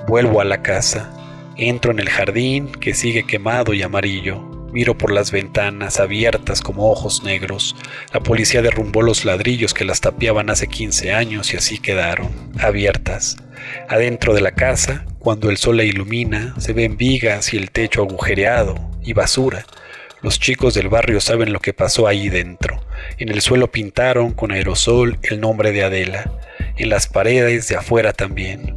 [0.07, 1.13] vuelvo a la casa.
[1.57, 4.39] Entro en el jardín, que sigue quemado y amarillo.
[4.73, 7.75] Miro por las ventanas abiertas como ojos negros.
[8.13, 12.29] La policía derrumbó los ladrillos que las tapiaban hace 15 años y así quedaron,
[12.61, 13.39] abiertas.
[13.89, 18.03] Adentro de la casa, cuando el sol la ilumina, se ven vigas y el techo
[18.03, 19.65] agujereado y basura.
[20.21, 22.83] Los chicos del barrio saben lo que pasó ahí dentro.
[23.19, 26.31] En el suelo pintaron con aerosol el nombre de Adela.
[26.77, 28.77] En las paredes de afuera también.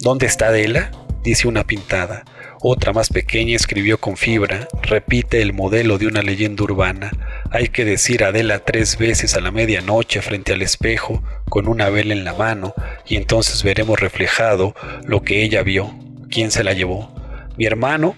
[0.00, 0.90] ¿Dónde está Adela?
[1.24, 2.24] dice una pintada.
[2.64, 7.10] Otra más pequeña escribió con fibra, repite el modelo de una leyenda urbana.
[7.50, 12.12] Hay que decir Adela tres veces a la medianoche frente al espejo, con una vela
[12.12, 12.72] en la mano,
[13.04, 15.92] y entonces veremos reflejado lo que ella vio,
[16.30, 17.12] quién se la llevó.
[17.56, 18.14] Mi hermano,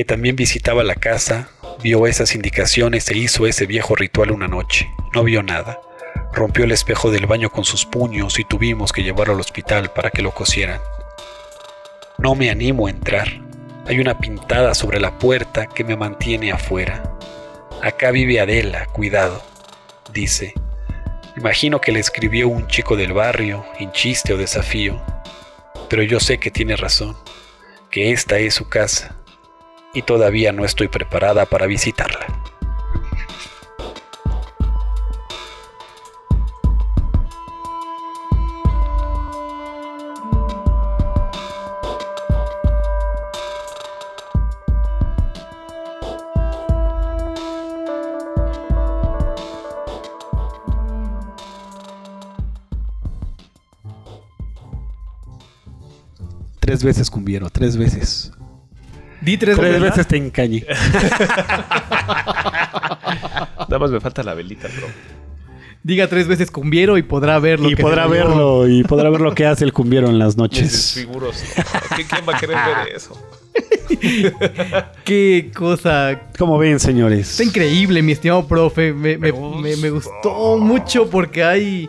[0.00, 1.50] que también visitaba la casa,
[1.82, 4.90] vio esas indicaciones e hizo ese viejo ritual una noche.
[5.12, 5.78] No vio nada.
[6.32, 10.08] Rompió el espejo del baño con sus puños y tuvimos que llevarlo al hospital para
[10.08, 10.80] que lo cosieran.
[12.16, 13.28] No me animo a entrar.
[13.86, 17.02] Hay una pintada sobre la puerta que me mantiene afuera.
[17.82, 19.42] Acá vive Adela, cuidado,
[20.14, 20.54] dice.
[21.36, 24.98] Imagino que le escribió un chico del barrio, en chiste o desafío.
[25.90, 27.18] Pero yo sé que tiene razón,
[27.90, 29.19] que esta es su casa,
[29.92, 32.26] y todavía no estoy preparada para visitarla.
[56.60, 58.32] Tres veces cumbiero, tres veces.
[59.20, 60.64] Di tres, Tres veces te encañé.
[63.68, 64.86] Nada más me falta la velita, bro.
[65.82, 69.20] Diga tres veces cumbiero y podrá ver lo Y que podrá verlo, y podrá ver
[69.22, 70.92] lo que hace el cumbiero en las noches.
[71.96, 73.18] ¿Qué- ¿Quién va a querer ver eso?
[75.04, 76.20] Qué cosa.
[76.38, 77.30] Como ven, señores.
[77.30, 78.92] Está increíble, mi estimado profe.
[78.92, 81.88] Me, me- me- me gustó mucho porque hay.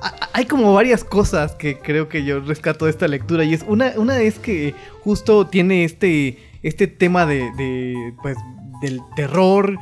[0.00, 3.42] ha- Hay como varias cosas que creo que yo rescato de esta lectura.
[3.44, 8.36] Y es una, una es que justo tiene este, este tema de, de, pues,
[8.80, 9.78] del terror.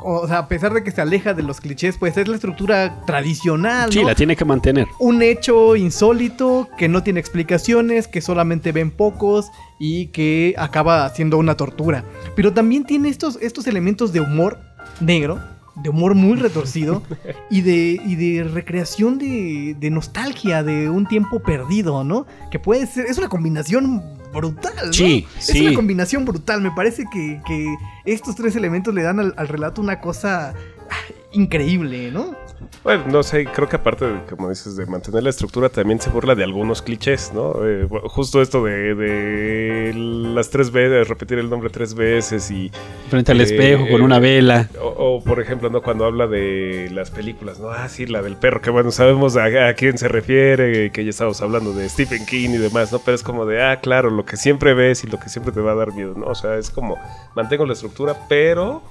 [0.00, 3.04] O sea, a pesar de que se aleja de los clichés, pues es la estructura
[3.04, 3.92] tradicional.
[3.92, 4.08] Sí, ¿no?
[4.08, 4.86] la tiene que mantener.
[5.00, 11.36] un hecho insólito que no tiene explicaciones, que solamente ven pocos y que acaba siendo
[11.38, 12.04] una tortura.
[12.36, 14.60] Pero también tiene estos, estos elementos de humor
[15.00, 15.40] negro,
[15.74, 17.02] de humor muy retorcido
[17.50, 22.26] y de, y de recreación de, de nostalgia de un tiempo perdido, ¿no?
[22.52, 24.92] Que puede ser, es una combinación brutal, ¿no?
[24.92, 25.66] Sí, Es sí.
[25.66, 26.60] una combinación brutal.
[26.60, 27.74] Me parece que, que
[28.04, 30.54] estos tres elementos le dan al, al relato una cosa
[30.90, 32.34] ah, increíble, ¿no?
[32.82, 36.10] Bueno, no sé, creo que aparte, de, como dices, de mantener la estructura, también se
[36.10, 37.54] burla de algunos clichés, ¿no?
[37.64, 42.70] Eh, justo esto de, de las tres veces, repetir el nombre tres veces y...
[43.10, 44.68] Frente al Eh, espejo, con una vela.
[44.80, 44.86] O,
[45.16, 45.82] o, por ejemplo, ¿no?
[45.82, 47.70] Cuando habla de las películas, ¿no?
[47.70, 51.10] Ah, sí, la del perro, que bueno, sabemos a, a quién se refiere, que ya
[51.10, 52.98] estamos hablando de Stephen King y demás, ¿no?
[52.98, 55.60] Pero es como de, ah, claro, lo que siempre ves y lo que siempre te
[55.60, 56.26] va a dar miedo, ¿no?
[56.26, 56.96] O sea, es como,
[57.34, 58.82] mantengo la estructura, pero...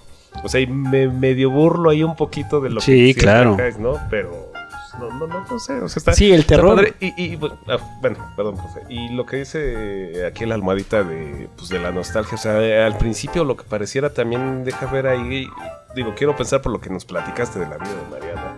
[0.43, 3.57] O sea, y me medio burlo ahí un poquito de lo Sí, que claro.
[3.57, 3.93] caes, ¿no?
[4.09, 4.51] Pero...
[4.51, 4.63] pues,
[4.99, 6.13] No, no, no, no sé, o sea, está...
[6.13, 6.93] Sí, el terror.
[6.99, 8.81] Y, y, bueno, ah, bueno, perdón, profe.
[8.89, 12.97] Y lo que dice aquí la almohadita de, pues, de la nostalgia, o sea, al
[12.97, 15.47] principio lo que pareciera también deja ver ahí,
[15.95, 18.57] digo, quiero pensar por lo que nos platicaste de la vida de Mariana,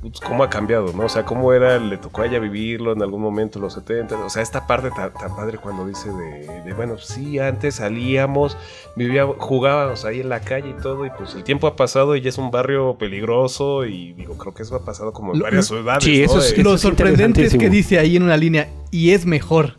[0.00, 1.04] pues, cómo ha cambiado, ¿no?
[1.04, 4.16] O sea, cómo era, le tocó a ella vivirlo en algún momento en los 70.
[4.24, 8.56] O sea, esta parte tan, tan padre cuando dice de, de, bueno, sí, antes salíamos,
[8.96, 12.20] vivíamos, jugábamos ahí en la calle y todo, y pues el tiempo ha pasado y
[12.20, 15.44] ya es un barrio peligroso y digo, creo que eso ha pasado como en Lo-
[15.44, 16.04] varias ciudades.
[16.04, 16.24] sí, ¿no?
[16.24, 19.74] eso es- De- Lo sorprendente es que dice ahí en una línea, y es mejor.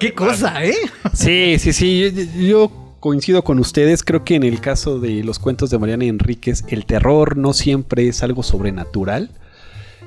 [0.00, 0.74] ¡Qué cosa, eh!
[1.12, 2.10] Sí, sí, sí.
[2.12, 2.70] Yo, yo
[3.06, 4.02] coincido con ustedes.
[4.02, 8.08] Creo que en el caso de los cuentos de Mariana Enríquez, el terror no siempre
[8.08, 9.30] es algo sobrenatural.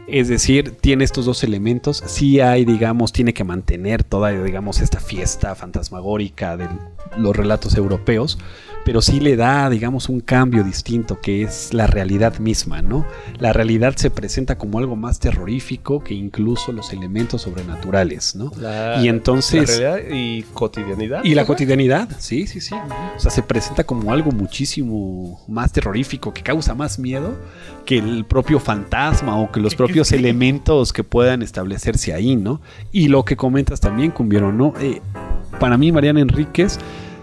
[0.09, 2.03] Es decir, tiene estos dos elementos.
[2.05, 6.67] Sí hay, digamos, tiene que mantener toda, digamos, esta fiesta fantasmagórica de
[7.17, 8.37] los relatos europeos,
[8.89, 13.05] pero sí le da, digamos, un cambio distinto que es la realidad misma, ¿no?
[13.37, 18.51] La realidad se presenta como algo más terrorífico que incluso los elementos sobrenaturales, ¿no?
[18.59, 19.79] la- y entonces...
[19.79, 21.23] la realidad y cotidianidad.
[21.23, 22.73] Y la cotidianidad, sí, sí, sí.
[23.15, 27.37] O sea, se presenta como algo muchísimo más terrorífico, que causa más miedo
[27.85, 32.59] que el propio fantasma o que los propios elementos que puedan establecerse ahí, ¿no?
[32.91, 34.73] Y lo que comentas también, Cumbiero, ¿no?
[34.81, 34.99] Eh,
[35.59, 36.79] para mí, Mariana Enríquez,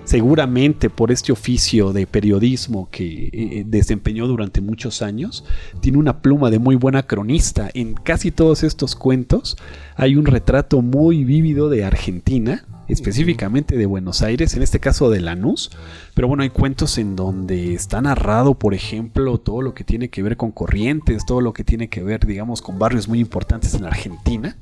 [0.06, 5.44] seguramente por este oficio de periodismo que eh, desempeñó durante muchos años,
[5.80, 7.68] tiene una pluma de muy buena cronista.
[7.74, 9.56] En casi todos estos cuentos
[9.96, 15.20] hay un retrato muy vívido de Argentina, específicamente de Buenos Aires, en este caso de
[15.20, 15.72] Lanús,
[16.14, 20.22] pero bueno, hay cuentos en donde está narrado, por ejemplo, todo lo que tiene que
[20.22, 23.84] ver con corrientes, todo lo que tiene que ver, digamos, con barrios muy importantes en
[23.84, 24.56] Argentina.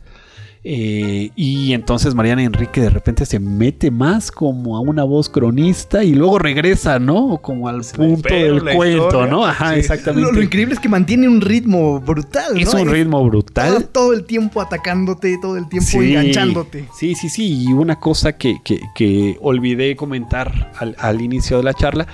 [0.66, 6.02] Eh, y entonces Mariana Enrique de repente se mete más como a una voz cronista
[6.02, 7.36] y luego regresa, ¿no?
[7.42, 9.44] Como al punto del cuento, historia, ¿no?
[9.44, 9.80] Ajá, sí.
[9.80, 10.22] exactamente.
[10.26, 12.80] Lo, lo increíble es que mantiene un ritmo brutal, es ¿no?
[12.80, 13.88] un ritmo todo, brutal.
[13.92, 15.98] todo el tiempo atacándote, todo el tiempo Sí.
[16.14, 16.88] enganchándote.
[16.98, 17.64] Sí, sí, sí.
[17.64, 22.06] Y una cosa que, que- que olvidé comentar al, al inicio de la charla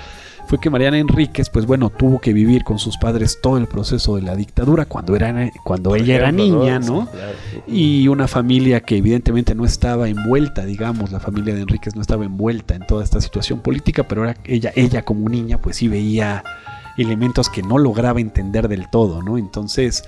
[0.51, 4.16] fue que Mariana Enríquez, pues bueno, tuvo que vivir con sus padres todo el proceso
[4.16, 7.09] de la dictadura cuando, era, cuando ella era niña, ¿no?
[7.68, 12.24] Y una familia que evidentemente no estaba envuelta, digamos, la familia de Enríquez no estaba
[12.24, 16.42] envuelta en toda esta situación política, pero era ella, ella como niña, pues sí veía
[16.98, 19.38] elementos que no lograba entender del todo, ¿no?
[19.38, 20.03] Entonces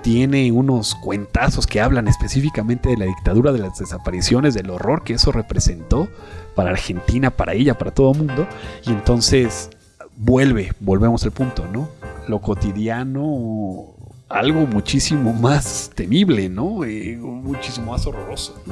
[0.00, 5.12] tiene unos cuentazos que hablan específicamente de la dictadura, de las desapariciones, del horror que
[5.12, 6.08] eso representó
[6.54, 8.48] para Argentina, para ella, para todo el mundo.
[8.86, 9.68] Y entonces
[10.22, 11.88] vuelve, volvemos al punto, ¿no?
[12.28, 13.88] Lo cotidiano,
[14.28, 16.84] algo muchísimo más temible, ¿no?
[16.84, 18.62] Eh, muchísimo más horroroso.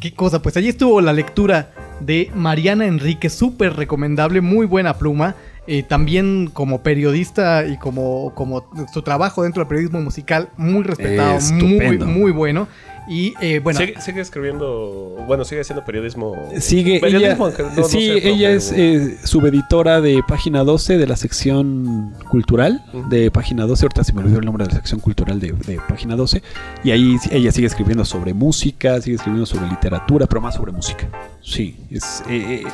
[0.00, 5.36] Qué cosa, pues allí estuvo la lectura de Mariana Enrique, súper recomendable, muy buena pluma.
[5.66, 11.38] Eh, también como periodista y como, como su trabajo dentro del periodismo musical, muy respetado,
[11.52, 12.68] muy, muy bueno.
[13.06, 16.34] Y eh, bueno, sigue, sigue escribiendo, bueno, sigue haciendo periodismo.
[16.58, 21.06] Sigue ella, periodismo, aunque no- no sí, ella es eh, subeditora de Página 12 de
[21.06, 25.00] la sección cultural de Página 12, ahorita se me olvidó el nombre de la sección
[25.00, 26.42] cultural de, de Página 12,
[26.82, 31.06] y ahí ella sigue escribiendo sobre música, sigue escribiendo sobre literatura, pero más sobre música.
[31.42, 32.68] Sí, es, eh, eh,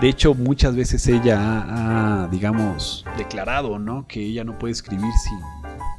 [0.00, 4.06] de hecho muchas veces ella ha, ha, digamos, declarado, ¿no?
[4.06, 5.38] Que ella no puede escribir sin,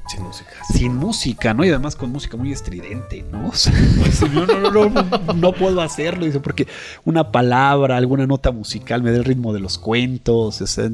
[0.07, 0.51] Sin música.
[0.73, 1.65] sin música, ¿no?
[1.65, 3.47] Y además con música muy estridente, ¿no?
[3.49, 6.67] O sea, dice, no, no, no, no, no puedo hacerlo, dice, porque
[7.03, 10.89] una palabra, alguna nota musical me da el ritmo de los cuentos, o sea,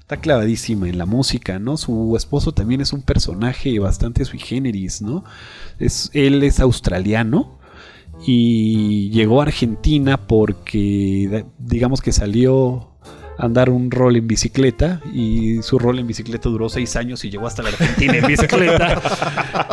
[0.00, 1.76] está clavadísima en la música, ¿no?
[1.76, 5.24] Su esposo también es un personaje bastante sui generis, ¿no?
[5.78, 7.61] Es, él es australiano
[8.24, 12.88] y llegó a Argentina porque, digamos que salió
[13.38, 17.30] a andar un rol en bicicleta y su rol en bicicleta duró seis años y
[17.30, 19.00] llegó hasta la Argentina en bicicleta.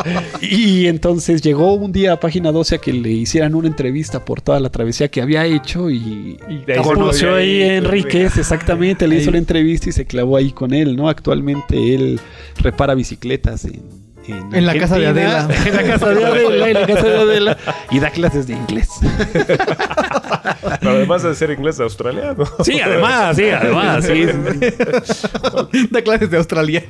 [0.40, 4.40] y entonces llegó un día a Página 12 a que le hicieran una entrevista por
[4.40, 9.06] toda la travesía que había hecho y, de ahí se conoció ahí, a Enríquez, exactamente,
[9.06, 11.08] le hizo la entrevista y se clavó ahí con él, ¿no?
[11.08, 12.20] Actualmente él
[12.58, 14.09] repara bicicletas en...
[14.30, 15.48] En la casa de Adela.
[15.66, 17.56] En la casa de Adela, en la casa de Adela.
[17.90, 18.88] Y da clases de inglés.
[20.80, 22.44] Pero además de ser inglés australiano.
[22.62, 24.26] Sí, además, sí, además, sí.
[25.72, 25.88] sí.
[25.90, 26.86] da clases de australiano.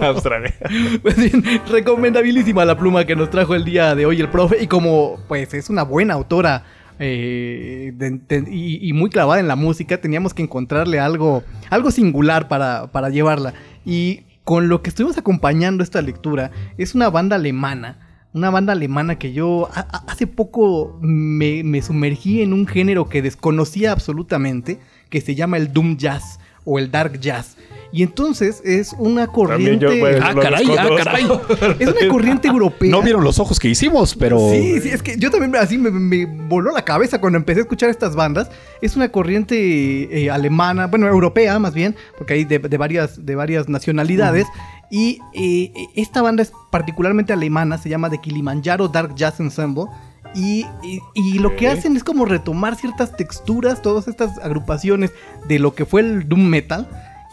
[0.00, 0.54] Australia.
[1.02, 4.62] Pues bien, recomendabilísima la pluma que nos trajo el día de hoy el profe.
[4.62, 6.64] Y como pues es una buena autora
[6.98, 11.90] eh, de- de- y, y muy clavada en la música, teníamos que encontrarle algo, algo
[11.90, 13.52] singular para, para llevarla.
[13.84, 17.98] Y con lo que estuvimos acompañando esta lectura, es una banda alemana.
[18.34, 23.92] Una banda alemana que yo hace poco me, me sumergí en un género que desconocía
[23.92, 27.56] absolutamente, que se llama el Doom Jazz o el dark jazz.
[27.96, 29.78] Y entonces es una corriente...
[29.78, 31.26] yo, bueno, Ah, caray, ah, caray.
[31.78, 32.90] Es una corriente europea.
[32.90, 34.50] No vieron los ojos que hicimos, pero.
[34.50, 37.62] Sí, sí, es que yo también así me, me voló la cabeza cuando empecé a
[37.62, 38.50] escuchar estas bandas.
[38.82, 43.36] Es una corriente eh, alemana, bueno, europea más bien, porque hay de, de varias, de
[43.36, 44.46] varias nacionalidades.
[44.90, 49.84] Y eh, esta banda es particularmente alemana, se llama The Kilimanjaro Dark Jazz Ensemble.
[50.34, 55.12] Y, y- y lo que hacen es como retomar ciertas texturas, todas estas agrupaciones
[55.46, 56.88] de lo que fue el Doom Metal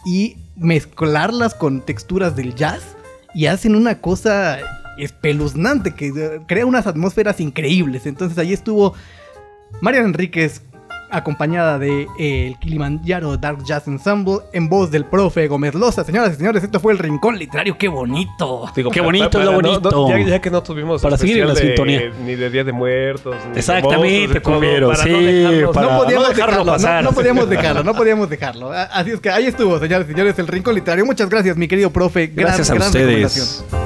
[0.06, 2.96] y mezclarlas con texturas del jazz
[3.34, 4.60] y hacen una cosa
[4.98, 8.06] espeluznante que crea unas atmósferas increíbles.
[8.06, 8.94] Entonces ahí estuvo
[9.82, 10.62] Marian Enríquez
[11.12, 16.04] acompañada de eh, el Kilimanjaro Dark Jazz Ensemble en voz del profe Gómez Loza.
[16.04, 17.78] Señoras y señores, esto fue el Rincón Literario.
[17.78, 18.70] ¡Qué bonito!
[18.76, 19.92] Digo, Qué bonito, pa- lo para no- bonito.
[19.92, 22.12] no- ya, ya que no tuvimos Para seguir en la de- sintonía.
[22.26, 25.10] ni de Día de Muertos, ni de Exactamente, monstruos cumbiero, para sí,
[25.62, 27.04] no para- no podíamos no dejarlo dejarlo, pasar.
[27.04, 28.72] No, podíamos dejarlo, no podíamos dejarlo.
[28.72, 31.06] Así es que ahí estuvo, señores y señores, el Rincón Literario.
[31.06, 32.28] Muchas gracias, mi querido profe.
[32.28, 33.46] Gran- Gracias a gran recomendación.
[33.46, 33.81] ustedes.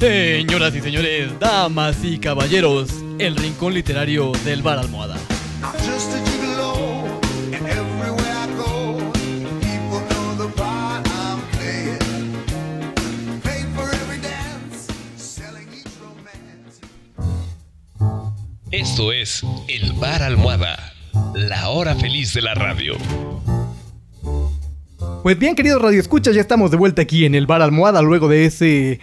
[0.00, 5.18] Señoras y señores, damas y caballeros, el rincón literario del bar almohada.
[18.70, 20.94] Esto es El Bar Almohada,
[21.34, 22.94] la hora feliz de la radio.
[25.22, 28.46] Pues bien, queridos radioescuchas, ya estamos de vuelta aquí en el Bar Almohada luego de
[28.46, 29.00] ese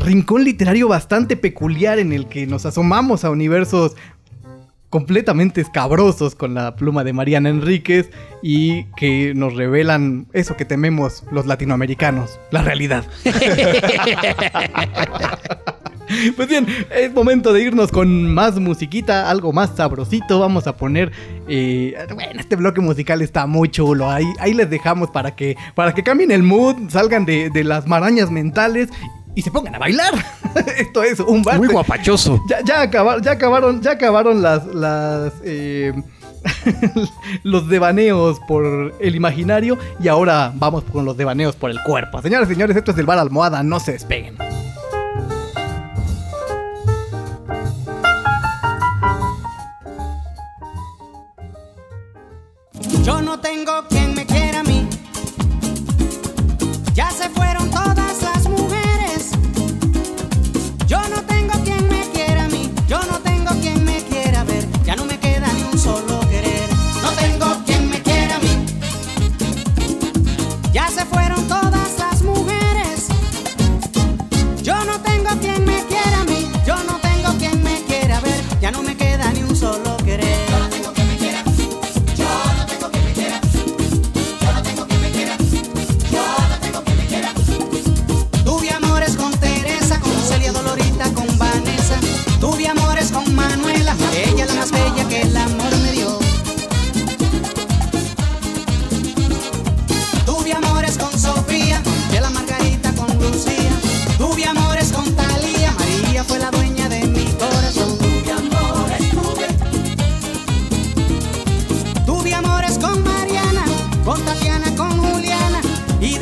[0.00, 3.96] rincón literario bastante peculiar en el que nos asomamos a universos
[4.88, 8.10] completamente escabrosos con la pluma de Mariana Enríquez
[8.42, 13.04] y que nos revelan eso que tememos los latinoamericanos, la realidad.
[16.34, 20.40] Pues bien, es momento de irnos con más musiquita, algo más sabrosito.
[20.40, 21.12] Vamos a poner.
[21.46, 24.10] eh, bueno, este bloque musical está muy chulo.
[24.10, 27.86] Ahí, ahí les dejamos para que, para que cambien el mood, salgan de, de las
[27.86, 28.88] marañas mentales
[29.34, 30.14] y se pongan a bailar.
[30.78, 31.58] Esto es un bar.
[31.58, 32.42] Muy guapachoso.
[32.48, 35.92] Ya, ya acabaron, ya acabaron, ya acabaron las, las eh,
[37.42, 42.20] los devaneos por el imaginario y ahora vamos con los devaneos por el cuerpo.
[42.22, 44.36] Señoras y señores, esto es el bar almohada, no se despeguen.
[53.04, 53.99] Yo no tengo quien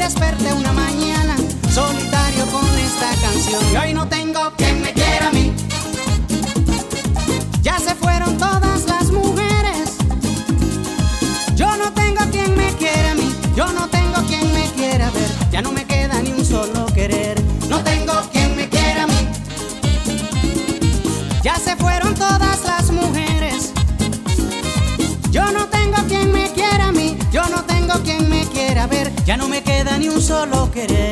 [0.08, 1.36] desperté una mañana
[1.70, 3.62] solitario con esta canción.
[3.70, 5.52] Y hoy no tengo quien me quiera a mí.
[7.60, 9.98] Ya se fueron todas las mujeres.
[11.56, 15.30] Yo no tengo quien me quiera a mí, yo no tengo quien me quiera ver,
[15.50, 19.28] ya no me queda ni un solo querer, no tengo quien me quiera a mí.
[21.42, 23.72] Ya se fueron todas las mujeres.
[25.30, 29.12] Yo no tengo quien me quiera a mí, yo no tengo quien me quiera ver,
[29.26, 29.62] ya no me
[30.28, 31.07] solo querer.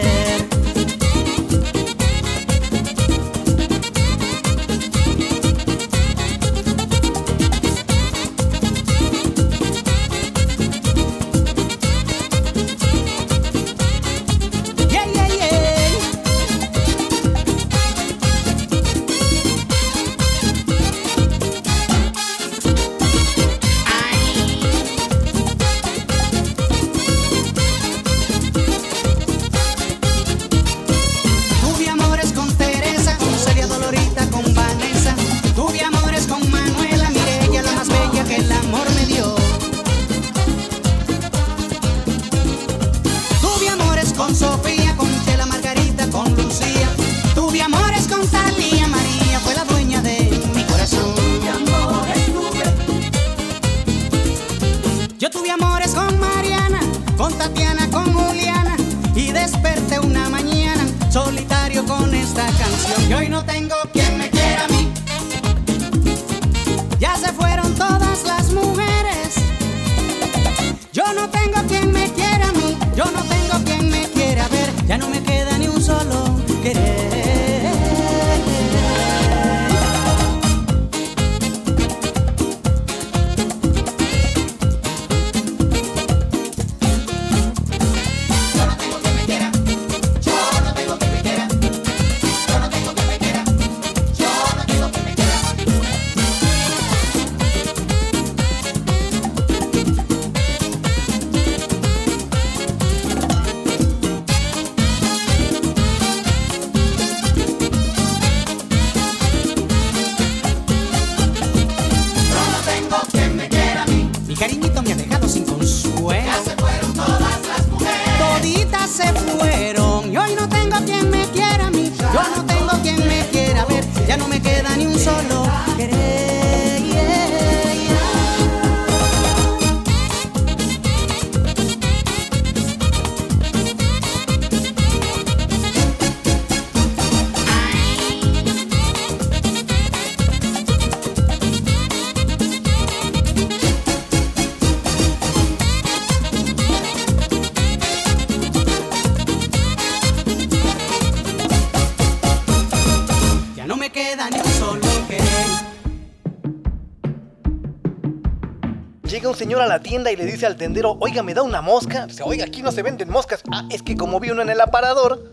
[159.09, 161.63] Llega un señor a la tienda y le dice al tendero, oiga, ¿me da una
[161.63, 162.07] mosca?
[162.07, 163.41] Dice, oiga, aquí no se venden moscas.
[163.53, 165.33] Ah, es que como vi uno en el aparador.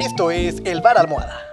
[0.00, 1.45] Esto es El Bar Almohada.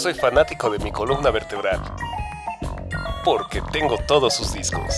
[0.00, 1.78] Soy fanático de mi columna vertebral.
[3.22, 4.94] Porque tengo todos sus discos.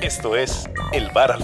[0.00, 1.38] Esto es El Bar.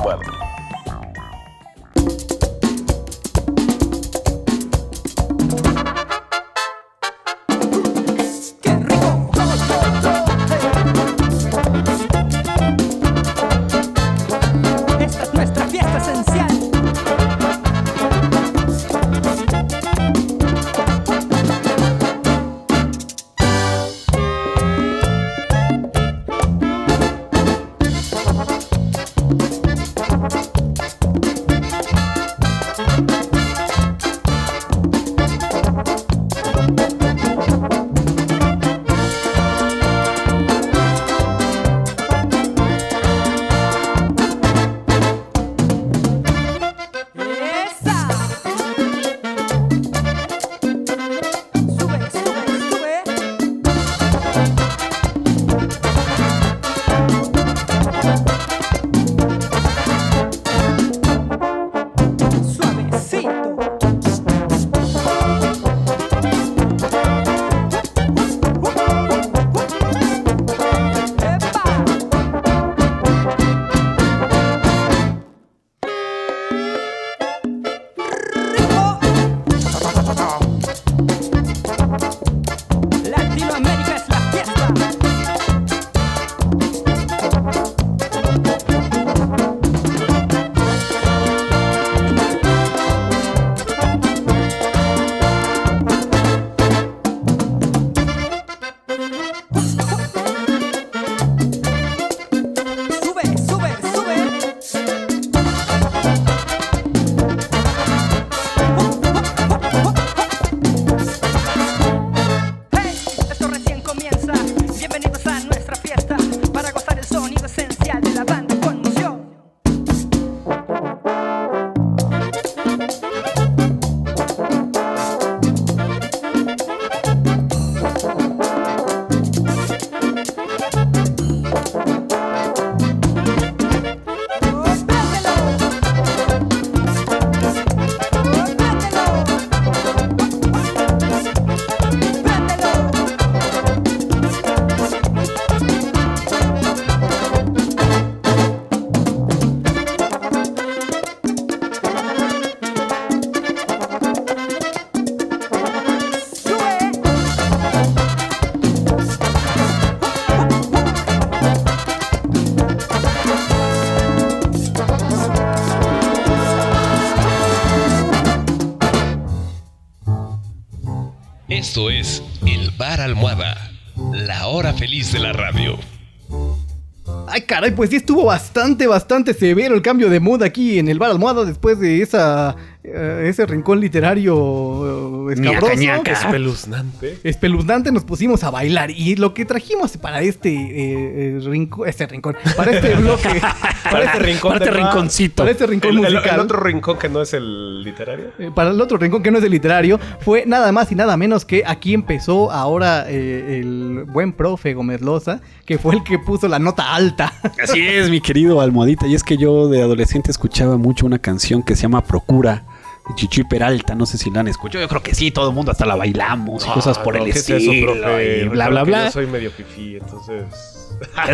[177.64, 181.10] Caray, pues sí estuvo bastante, bastante severo el cambio de mood aquí en el bar
[181.10, 185.72] almohada después de esa eh, ese rincón literario eh, escabroso.
[186.12, 187.18] Espeluznante.
[187.24, 192.06] Espeluznante nos pusimos a bailar y lo que trajimos para este eh, eh, rincón, este
[192.06, 193.28] rincón, para este bloque,
[193.90, 194.52] Para este rincón.
[194.52, 195.42] para este rinconcito.
[195.42, 196.34] para este rincón El, el- musical.
[196.34, 198.26] el otro rincón que no es el literario.
[198.38, 201.16] Eh, para el otro rincón que no es el literario, fue nada más y nada
[201.16, 206.18] menos que aquí empezó ahora eh, el buen profe Gómez Loza, que fue el que
[206.18, 207.32] puso la nota alta.
[207.62, 209.06] Así es, mi querido Almohadita.
[209.06, 212.64] Y es que yo de adolescente escuchaba mucho una canción que se llama Procura.
[213.08, 214.82] de Chichi Peralta, no sé si la han escuchado.
[214.82, 217.26] Yo creo que sí, todo el mundo hasta la bailamos y cosas por Ah, no,
[217.26, 217.92] el ¿qué es estilo.
[217.92, 218.42] eso, profe?
[218.44, 219.04] y bla, bla, bla.
[219.06, 220.44] Yo soy medio fifí, entonces.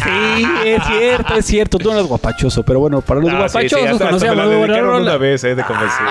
[0.02, 1.78] Sí, es cierto, es cierto.
[1.78, 4.36] Tú no eres guapachoso, pero bueno, para los Ah, sí, sí, guapachosos hasta- hasta conocíamos
[4.36, 5.02] me la muy buena rola.
[5.02, 6.06] una vez, eh, de convencer.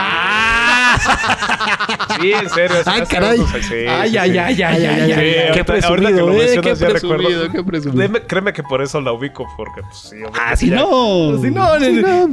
[2.19, 2.77] Sí, en serio.
[2.85, 3.39] hace caray.
[3.39, 4.17] Ay, sí, ay, sí.
[4.17, 8.13] ay, ay, ay, Qué presumido, eh, mencionas, qué presumido, qué presumido.
[8.27, 10.17] Créeme que por eso la ubico, porque pues sí.
[10.39, 11.37] Ah, si ya- no.
[11.41, 12.27] Si no, Si no,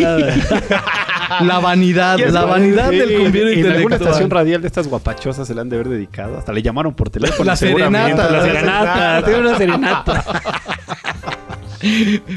[0.00, 0.34] nada.
[1.42, 3.92] La vanidad, la vanidad del cumbiero En alguna intelectual.
[4.02, 6.36] estación radial de estas guapachosas se le han de haber dedicado.
[6.36, 7.44] Hasta le llamaron por teléfono.
[7.44, 8.30] La serenata.
[8.30, 9.22] La serenata.
[9.24, 10.24] Tiene una serenata.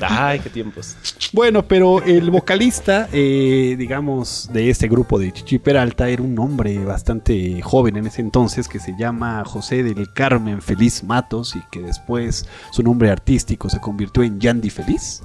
[0.02, 0.96] Ay, qué tiempos.
[1.32, 6.78] Bueno, pero el vocalista, eh, digamos, de este grupo de Chichi Peralta era un hombre
[6.84, 11.82] bastante joven en ese entonces que se llama José del Carmen Feliz Matos y que
[11.82, 15.22] después su nombre artístico se convirtió en Yandy Feliz.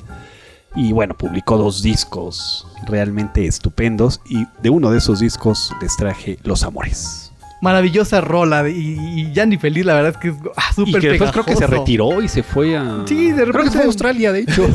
[0.74, 6.38] Y bueno, publicó dos discos realmente estupendos y de uno de esos discos les traje
[6.42, 7.27] Los Amores.
[7.60, 8.68] Maravillosa rola.
[8.68, 11.52] Y, y Yandy Feliz, la verdad es que es ah, súper que después creo que
[11.52, 11.80] se pegajoso.
[11.80, 13.02] retiró y se fue a...
[13.06, 14.68] Sí, de Creo que repente- fue a Australia, de hecho.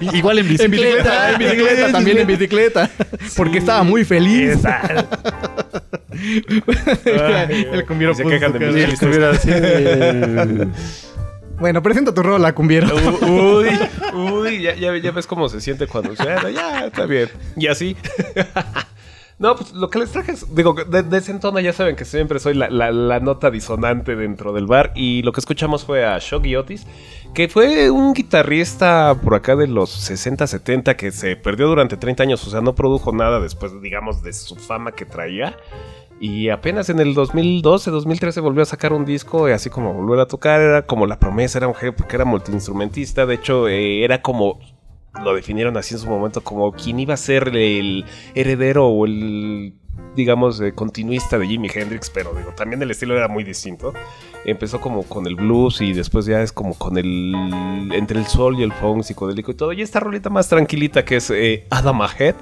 [0.14, 1.32] Igual en En bicicleta.
[1.32, 2.90] en bicicleta, también en bicicleta.
[3.36, 4.58] Porque estaba muy feliz.
[7.04, 10.68] El cumbiero se quejan de mis Si estuviera así de-
[11.58, 12.88] Bueno, presenta tu rola, cumbiero.
[13.22, 13.68] Uy,
[14.14, 16.48] uy, ya, ya, ya ves cómo se siente cuando suena.
[16.50, 17.28] Ya, está bien.
[17.56, 17.96] Y así.
[19.38, 22.04] No, pues lo que les traje es, digo, de, de ese entono ya saben que
[22.04, 26.54] siempre soy la, nota disonante dentro del bar y lo que escuchamos fue a Shogi
[26.54, 26.86] Otis,
[27.34, 32.22] que fue un guitarrista por acá de los 60, 70 que se perdió durante 30
[32.22, 35.56] años, o sea, no produjo nada después, digamos, de su fama que traía.
[36.20, 40.20] Y apenas en el 2012, 2013 volvió a sacar un disco, y así como volver
[40.20, 44.04] a tocar, era como la promesa, era un jefe porque era multiinstrumentista, de hecho eh,
[44.04, 44.60] era como,
[45.20, 49.74] lo definieron así en su momento, como quien iba a ser el heredero o el,
[50.16, 53.92] digamos, eh, continuista de Jimi Hendrix, pero digo, también el estilo era muy distinto.
[54.44, 58.58] Empezó como con el blues y después ya es como con el, entre el soul
[58.58, 59.72] y el funk psicodélico y todo.
[59.72, 62.34] Y esta rolita más tranquilita que es eh, Adam Ahead.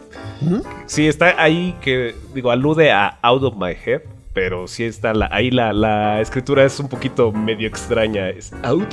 [0.86, 4.02] Sí, está ahí que, digo, alude a Out of My Head,
[4.32, 8.30] pero sí está la, ahí la, la escritura es un poquito medio extraña.
[8.30, 8.88] Es Out,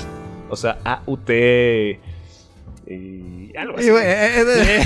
[0.49, 1.99] o sea, A-U-T
[2.89, 3.87] y algo así.
[3.87, 4.81] Y, bueno, eh, eh,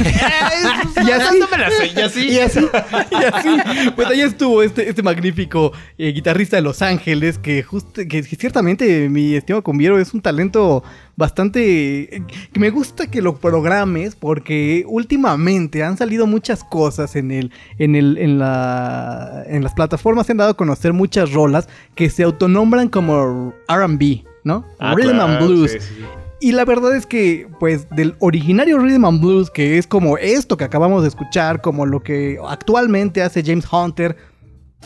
[1.06, 1.92] y así, y así.
[1.96, 3.92] y así, y así.
[3.96, 8.24] Pues ahí estuvo este, este magnífico eh, guitarrista de Los Ángeles, que justo, que, que
[8.24, 10.84] ciertamente mi estimado Conviero es un talento
[11.16, 17.32] bastante eh, que me gusta que lo programes porque últimamente han salido muchas cosas en
[17.32, 21.70] el en el en la en las plataformas se han dado a conocer muchas rolas
[21.94, 24.66] que se autonombran como R&B, ¿no?
[24.80, 25.72] Ah, Rhythm and blues.
[25.72, 26.21] sí, sí, sí.
[26.44, 30.58] Y la verdad es que, pues, del originario Rhythm and Blues, que es como esto
[30.58, 34.18] que acabamos de escuchar, como lo que actualmente hace James Hunter,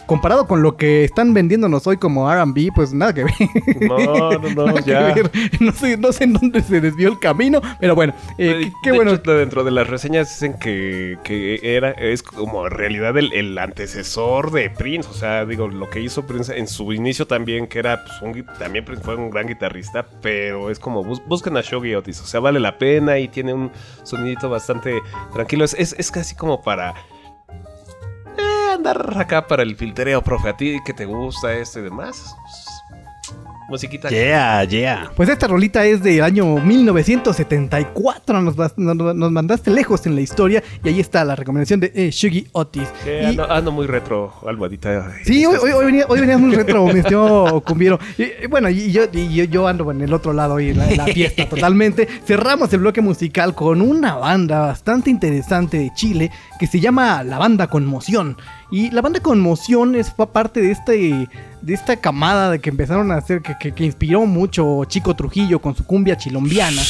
[0.05, 3.33] comparado con lo que están vendiéndonos hoy como RB, pues nada que ver.
[3.81, 5.15] No, no, no, ya.
[5.59, 8.91] No sé, no sé en dónde se desvió el camino, pero bueno, eh, De- qué,
[8.91, 9.11] de bueno.
[9.13, 13.57] hecho, dentro de las reseñas dicen que, que era es como en realidad el, el
[13.57, 15.09] antecesor de Prince.
[15.09, 18.45] O sea, digo, lo que hizo Prince en su inicio también, que era pues, un
[18.59, 22.21] también Prince fue un gran guitarrista, pero es como bus- busquen a Shogi Otis.
[22.21, 23.71] O sea, vale la pena y tiene un
[24.03, 24.99] sonidito bastante
[25.33, 25.65] tranquilo.
[25.65, 26.93] Es, es, es casi como para
[28.75, 30.49] andar acá para el filtreo, profe.
[30.49, 32.35] A ti que te gusta esto y demás.
[32.47, 32.75] pues,
[33.67, 34.09] musiquita.
[34.09, 35.11] Yeah, yeah.
[35.15, 38.77] Pues esta rolita es del año 1974, nos, nos,
[39.15, 42.87] nos mandaste lejos en la historia y ahí está la recomendación de eh, Shugi Otis.
[43.05, 45.11] Y- ando, ando muy retro, almohadita.
[45.23, 47.97] Sí, hoy, hoy, hoy venía, hoy venías muy retro, mi estimado Cumbiero.
[48.19, 50.77] Y, y bueno, y yo, y yo, yo ando en el otro lado y en
[50.77, 52.07] la, en la fiesta totalmente.
[52.25, 56.29] Cerramos el bloque musical con una banda bastante interesante de Chile
[56.59, 58.37] que se llama La Banda Conmoción.
[58.75, 61.29] Y la banda Conmoción es, fue parte de este
[61.61, 65.59] de esta camada de que empezaron a hacer, que, que- que inspiró mucho Chico Trujillo
[65.61, 66.81] con su cumbia chilombiana.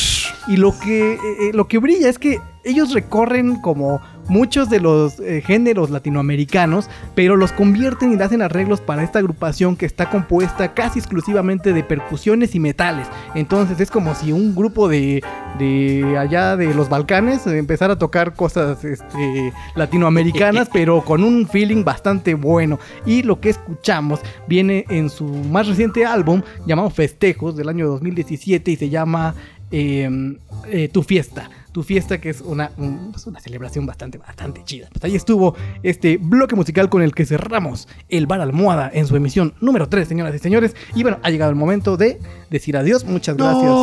[0.48, 4.80] Y lo que, eh, eh, lo que brilla es que ellos recorren como muchos de
[4.80, 9.86] los eh, géneros latinoamericanos, pero los convierten y le hacen arreglos para esta agrupación que
[9.86, 13.08] está compuesta casi exclusivamente de percusiones y metales.
[13.34, 15.24] Entonces es como si un grupo de,
[15.60, 21.84] de allá de los Balcanes empezara a tocar cosas este, latinoamericanas, pero con un feeling
[21.84, 22.80] bastante bueno.
[23.06, 28.72] Y lo que escuchamos viene en su más reciente álbum llamado Festejos del año 2017
[28.72, 29.36] y se llama
[29.72, 30.38] eh,
[30.68, 31.50] eh, Tu Fiesta.
[31.76, 34.88] Tu fiesta que es una, un- pues, una celebración bastante, bastante chida.
[34.94, 39.18] Pues ahí estuvo este bloque musical con el que cerramos el Bar Almohada en su
[39.18, 40.74] emisión número 3, señoras y señores.
[40.96, 43.04] Y bueno, ha llegado el momento de decir adiós.
[43.04, 43.74] Muchas gracias.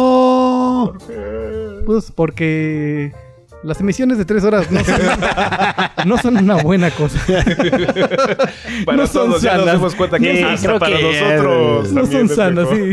[1.84, 3.12] Pues porque
[3.62, 5.00] las emisiones de 3 horas no son,
[6.06, 7.18] no son una buena cosa.
[8.86, 9.74] Para No son todos ya nos sanas.
[9.76, 12.90] dimos cuenta que Sí, hasta creo para que- nosotros No son sanas, sí.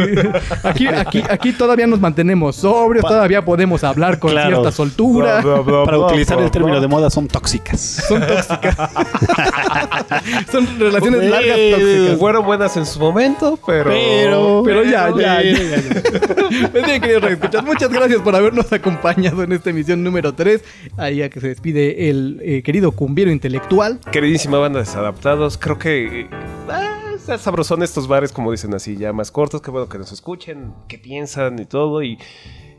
[0.63, 4.49] Aquí, aquí, aquí todavía nos mantenemos sobrios, todavía podemos hablar con Claro.
[4.57, 5.41] cierta soltura.
[5.41, 6.81] Bla, bla, bla, Para bla, utilizar bla, el término bla.
[6.81, 7.79] de moda, son tóxicas.
[8.07, 8.75] Son tóxicas.
[10.51, 12.17] Son relaciones largas tóxicas.
[12.19, 13.89] Fueron buenas en su momento, pero.
[13.89, 16.69] Pero- Pero ya, ya, Pero- ya.
[16.71, 20.58] Pues bien, queridos radioescuchas, muchas gracias por habernos acompañado en esta emisión número 3.
[20.97, 23.99] Ahí a que se despide el eh, querido cumbiero intelectual.
[24.11, 26.21] Queridísima banda de desadaptados, creo que.
[26.21, 26.29] eh,
[26.69, 29.61] ah, sabrosón estos bares, como dicen así, ya más cortos.
[29.61, 32.01] Qué bueno que nos escuchen, qué piensan y todo.
[32.03, 32.17] Y.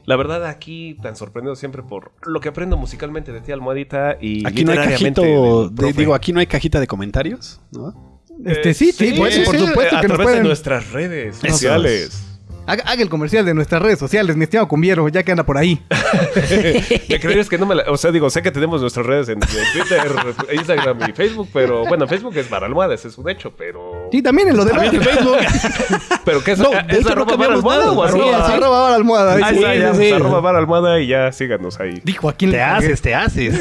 [0.06, 4.16] La verdad, aquí tan sorprendido siempre por lo que aprendo musicalmente de ti, Almohadita.
[4.20, 8.18] Y Aquí no hay literariamente cajito, de- digo, aquí no hay cajita de comentarios, ¿no?
[8.44, 10.42] Este, sí, sí, pues, por supuesto a que nos través de pueden.
[10.44, 12.29] nuestras redes Eso sociales.
[12.66, 15.58] Haga, haga el comercial de nuestras redes sociales, mi estimado cumbiero, ya que anda por
[15.58, 15.82] ahí.
[17.08, 17.84] Me creerías que no me la...
[17.88, 20.02] O sea, digo, sé que tenemos nuestras redes en, en Twitter,
[20.52, 24.48] Instagram y Facebook, pero bueno, Facebook es para almohadas, es un hecho, pero Sí, también
[24.48, 24.92] en lo demás.
[24.92, 25.36] En Facebook.
[26.24, 26.58] ¿Pero qué es?
[26.58, 28.46] No, de ¿Es hecho, no arroba cambiamos almohada o arroba?
[28.46, 28.52] sí.
[28.52, 29.38] Arroba ahora almohada.
[29.42, 30.10] Ah, sí, ya, sí.
[30.12, 32.00] arroba bar almohada y ya síganos ahí.
[32.04, 33.58] Dijo aquí Te haces, te haces.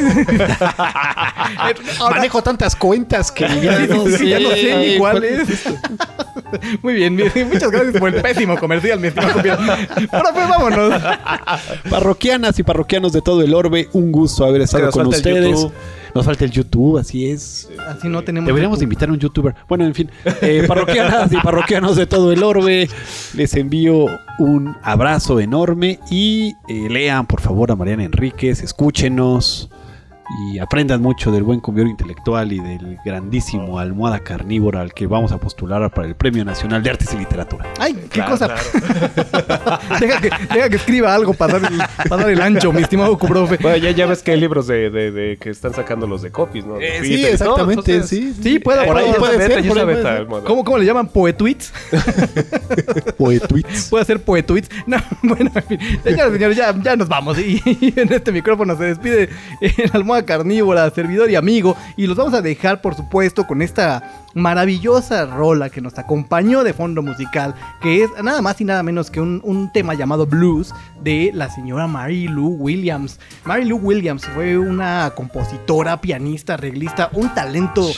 [2.11, 4.27] Manejo tantas cuentas que ya no Sí, sé.
[4.27, 5.47] ya no sé ni cuál es.
[6.81, 7.31] Muy bien, bien.
[7.51, 9.61] muchas gracias por el pésimo comercial, mi estimado compiado.
[9.95, 11.01] Profe, vámonos.
[11.89, 15.35] Parroquianas y parroquianos de todo el orbe, un gusto haber estado nos con falta el
[15.35, 15.55] ustedes.
[15.61, 15.73] YouTube.
[16.15, 17.69] Nos falta el YouTube, así es.
[17.87, 18.47] Así no tenemos.
[18.47, 19.53] Deberíamos de invitar a un youtuber.
[19.67, 20.09] Bueno, en fin,
[20.41, 22.89] eh, parroquianas y parroquianos de todo el orbe,
[23.35, 24.07] les envío
[24.39, 29.69] un abrazo enorme y eh, lean por favor a Mariana Enríquez, escúchenos
[30.51, 35.31] y aprendan mucho del buen convivio intelectual y del grandísimo almohada carnívora al que vamos
[35.31, 37.65] a postular para el Premio Nacional de Artes y Literatura.
[37.79, 38.47] Ay, qué Claro, cosa.
[38.47, 39.79] claro.
[39.99, 41.77] deja, que, deja que escriba algo para dar, el,
[42.09, 43.57] para dar el ancho, mi estimado profe.
[43.61, 46.31] Bueno, ya, ya ves que hay libros de, de, de que están sacando los de
[46.31, 46.79] copies, ¿no?
[46.79, 48.33] Eh, sí, exactamente, entonces- sí.
[48.41, 50.43] Sí, puede, Por ahí puede, puede ser, por ahí puede.
[50.45, 51.07] ¿Cómo, ¿Cómo le llaman?
[51.07, 51.73] ¿Poetweets?
[53.17, 53.87] Poetweets.
[53.89, 54.69] Puede ser poetweets.
[54.85, 55.79] No, bueno, en fin.
[56.03, 57.37] Señoras y señores, ya, ya nos vamos.
[57.39, 59.29] Y, y en este micrófono se despide
[59.61, 61.75] el almohada carnívora, servidor y amigo.
[61.97, 66.73] Y los vamos a dejar, por supuesto, con esta maravillosa rola que nos acompañó de
[66.73, 70.73] fondo musical, que es nada más y nada menos que un, un tema llamado Blues
[71.01, 73.19] de la señora Mary Lou Williams.
[73.45, 77.89] Mary Lou Williams fue una compositora, pianista, arreglista, un talento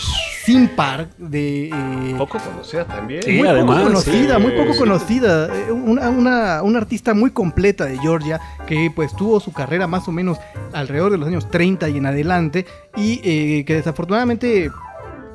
[0.43, 1.67] sin par de...
[1.67, 3.21] eh, Poco conocida también.
[3.23, 4.41] Sí, muy además, poco conocida, sí.
[4.41, 5.49] muy poco conocida.
[5.71, 10.11] Una, una, una artista muy completa de Georgia que pues tuvo su carrera más o
[10.11, 10.37] menos
[10.73, 12.65] alrededor de los años 30 y en adelante
[12.95, 14.71] y eh, que desafortunadamente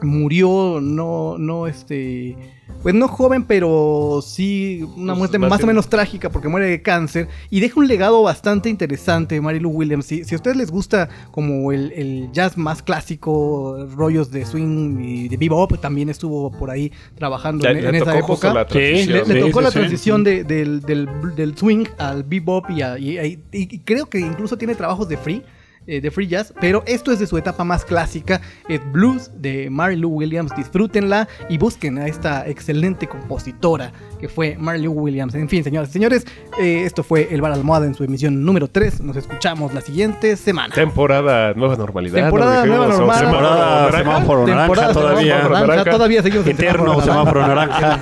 [0.06, 2.36] murió no, no este...
[2.82, 6.82] Pues no joven, pero sí una Pues, muerte más o menos trágica porque muere de
[6.82, 10.04] cáncer y deja un legado bastante interesante, Marilu Williams.
[10.06, 15.00] Si, si a ustedes les gusta como el, el jazz más clásico, rollos de swing
[15.00, 18.52] y de bebop, también estuvo por ahí trabajando Ya- en, le en esa época.
[18.52, 18.64] la.
[18.64, 19.78] Le, tocó sí, la sí.
[19.78, 24.18] transición de- del, del- del swing al bebop y, a- y- y- y creo que
[24.20, 25.42] incluso tiene trabajos de free.
[25.86, 29.70] Eh, de free jazz, pero esto es de su etapa más clásica, es blues de
[29.70, 35.34] Mary Lou Williams, disfrútenla y busquen a esta excelente compositora que fue Mary Lou Williams.
[35.34, 36.26] En fin, señoras y señores,
[36.58, 40.36] eh, esto fue El Bar Almohada en su emisión número 3, nos escuchamos la siguiente
[40.36, 40.74] semana.
[40.74, 42.22] Temporada Nueva Normalidad.
[42.22, 42.76] Temporada ¿no?
[42.76, 43.20] Nueva o Normal.
[43.20, 43.98] Temporada naranja.
[43.98, 45.36] semáforo naranja Temporada todavía.
[45.36, 45.90] semáforo naranja, naranja.
[45.90, 48.00] todavía seguimos Eterno semáforo naranja.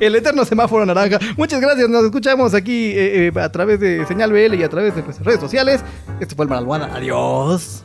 [0.00, 1.18] El eterno semáforo naranja.
[1.36, 1.88] Muchas gracias.
[1.88, 5.40] Nos escuchamos aquí eh, eh, a través de Señal BL y a través de redes
[5.40, 5.82] sociales.
[6.20, 6.94] Este fue el Baralmohada.
[6.94, 7.83] Adiós.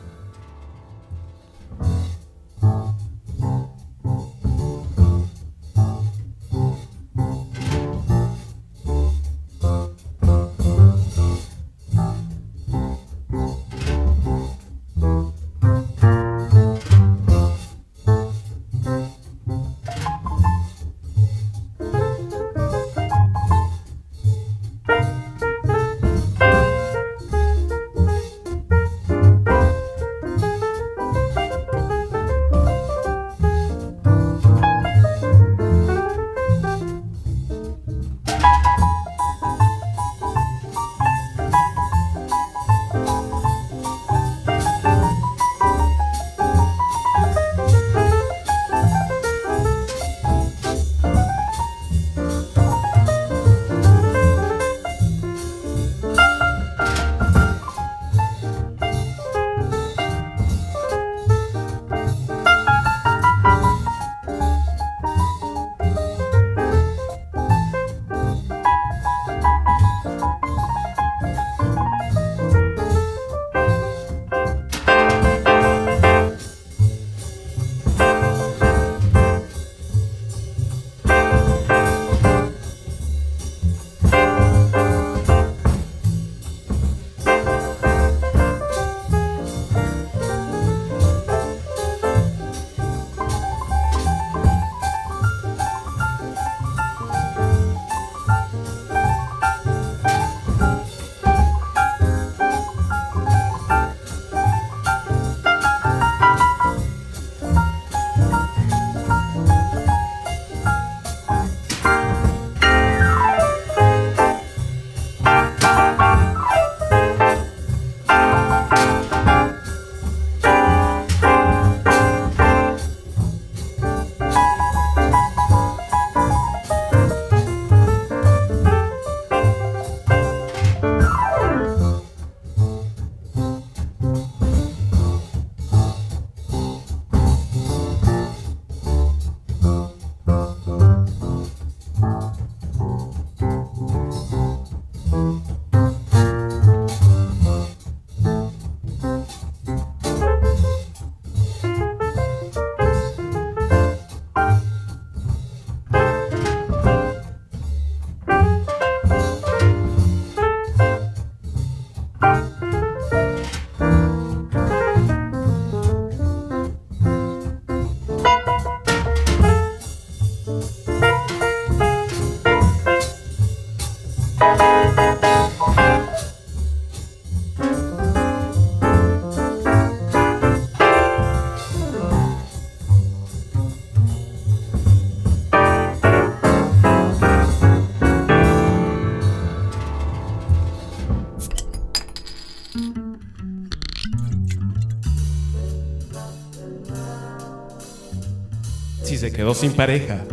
[199.30, 200.24] Se quedó sin pareja,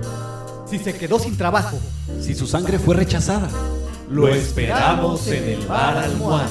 [0.70, 1.78] Si se quedó sin trabajo,
[2.20, 3.48] Si su sangre fue rechazada.
[4.10, 6.48] lo esperamos en el bar almohada.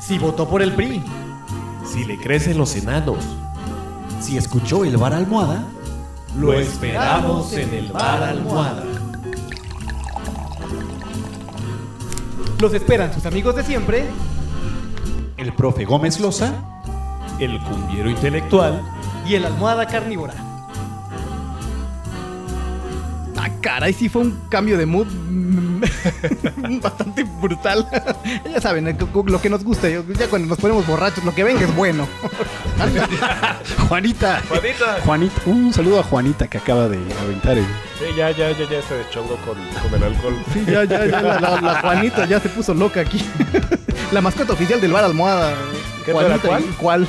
[0.00, 1.02] si votó por el PRI,
[1.84, 3.18] Si le crecen los enanos,
[4.20, 5.64] Si escuchó el bar almohada.
[6.38, 8.84] lo esperamos en el bar almohada.
[12.60, 14.06] los esperan sus amigos de siempre.
[15.36, 16.54] El profe Gómez Loza.
[17.38, 18.80] El cumbiero intelectual
[19.28, 20.34] y el almohada carnívora.
[23.38, 25.82] Ah, caray, sí fue un cambio de mood mm,
[26.80, 27.86] bastante brutal.
[28.52, 28.96] ya saben, eh,
[29.26, 32.06] lo que nos gusta, ya cuando nos ponemos borrachos, lo que venga es bueno.
[33.88, 34.40] Juanita.
[34.48, 35.00] Juanita.
[35.04, 35.40] Juanita.
[35.46, 37.64] Un saludo a Juanita que acaba de aventar el.
[37.98, 40.34] Sí, ya, ya, ya, ya se deschongó con, con el alcohol.
[40.52, 43.22] Sí, ya, ya, ya, la, la- la Juanita ya se puso loca aquí.
[44.12, 45.54] la mascota oficial del bar almohada.
[46.04, 46.64] ¿Qué Juanita, cuál?
[46.78, 47.08] ¿Cuál?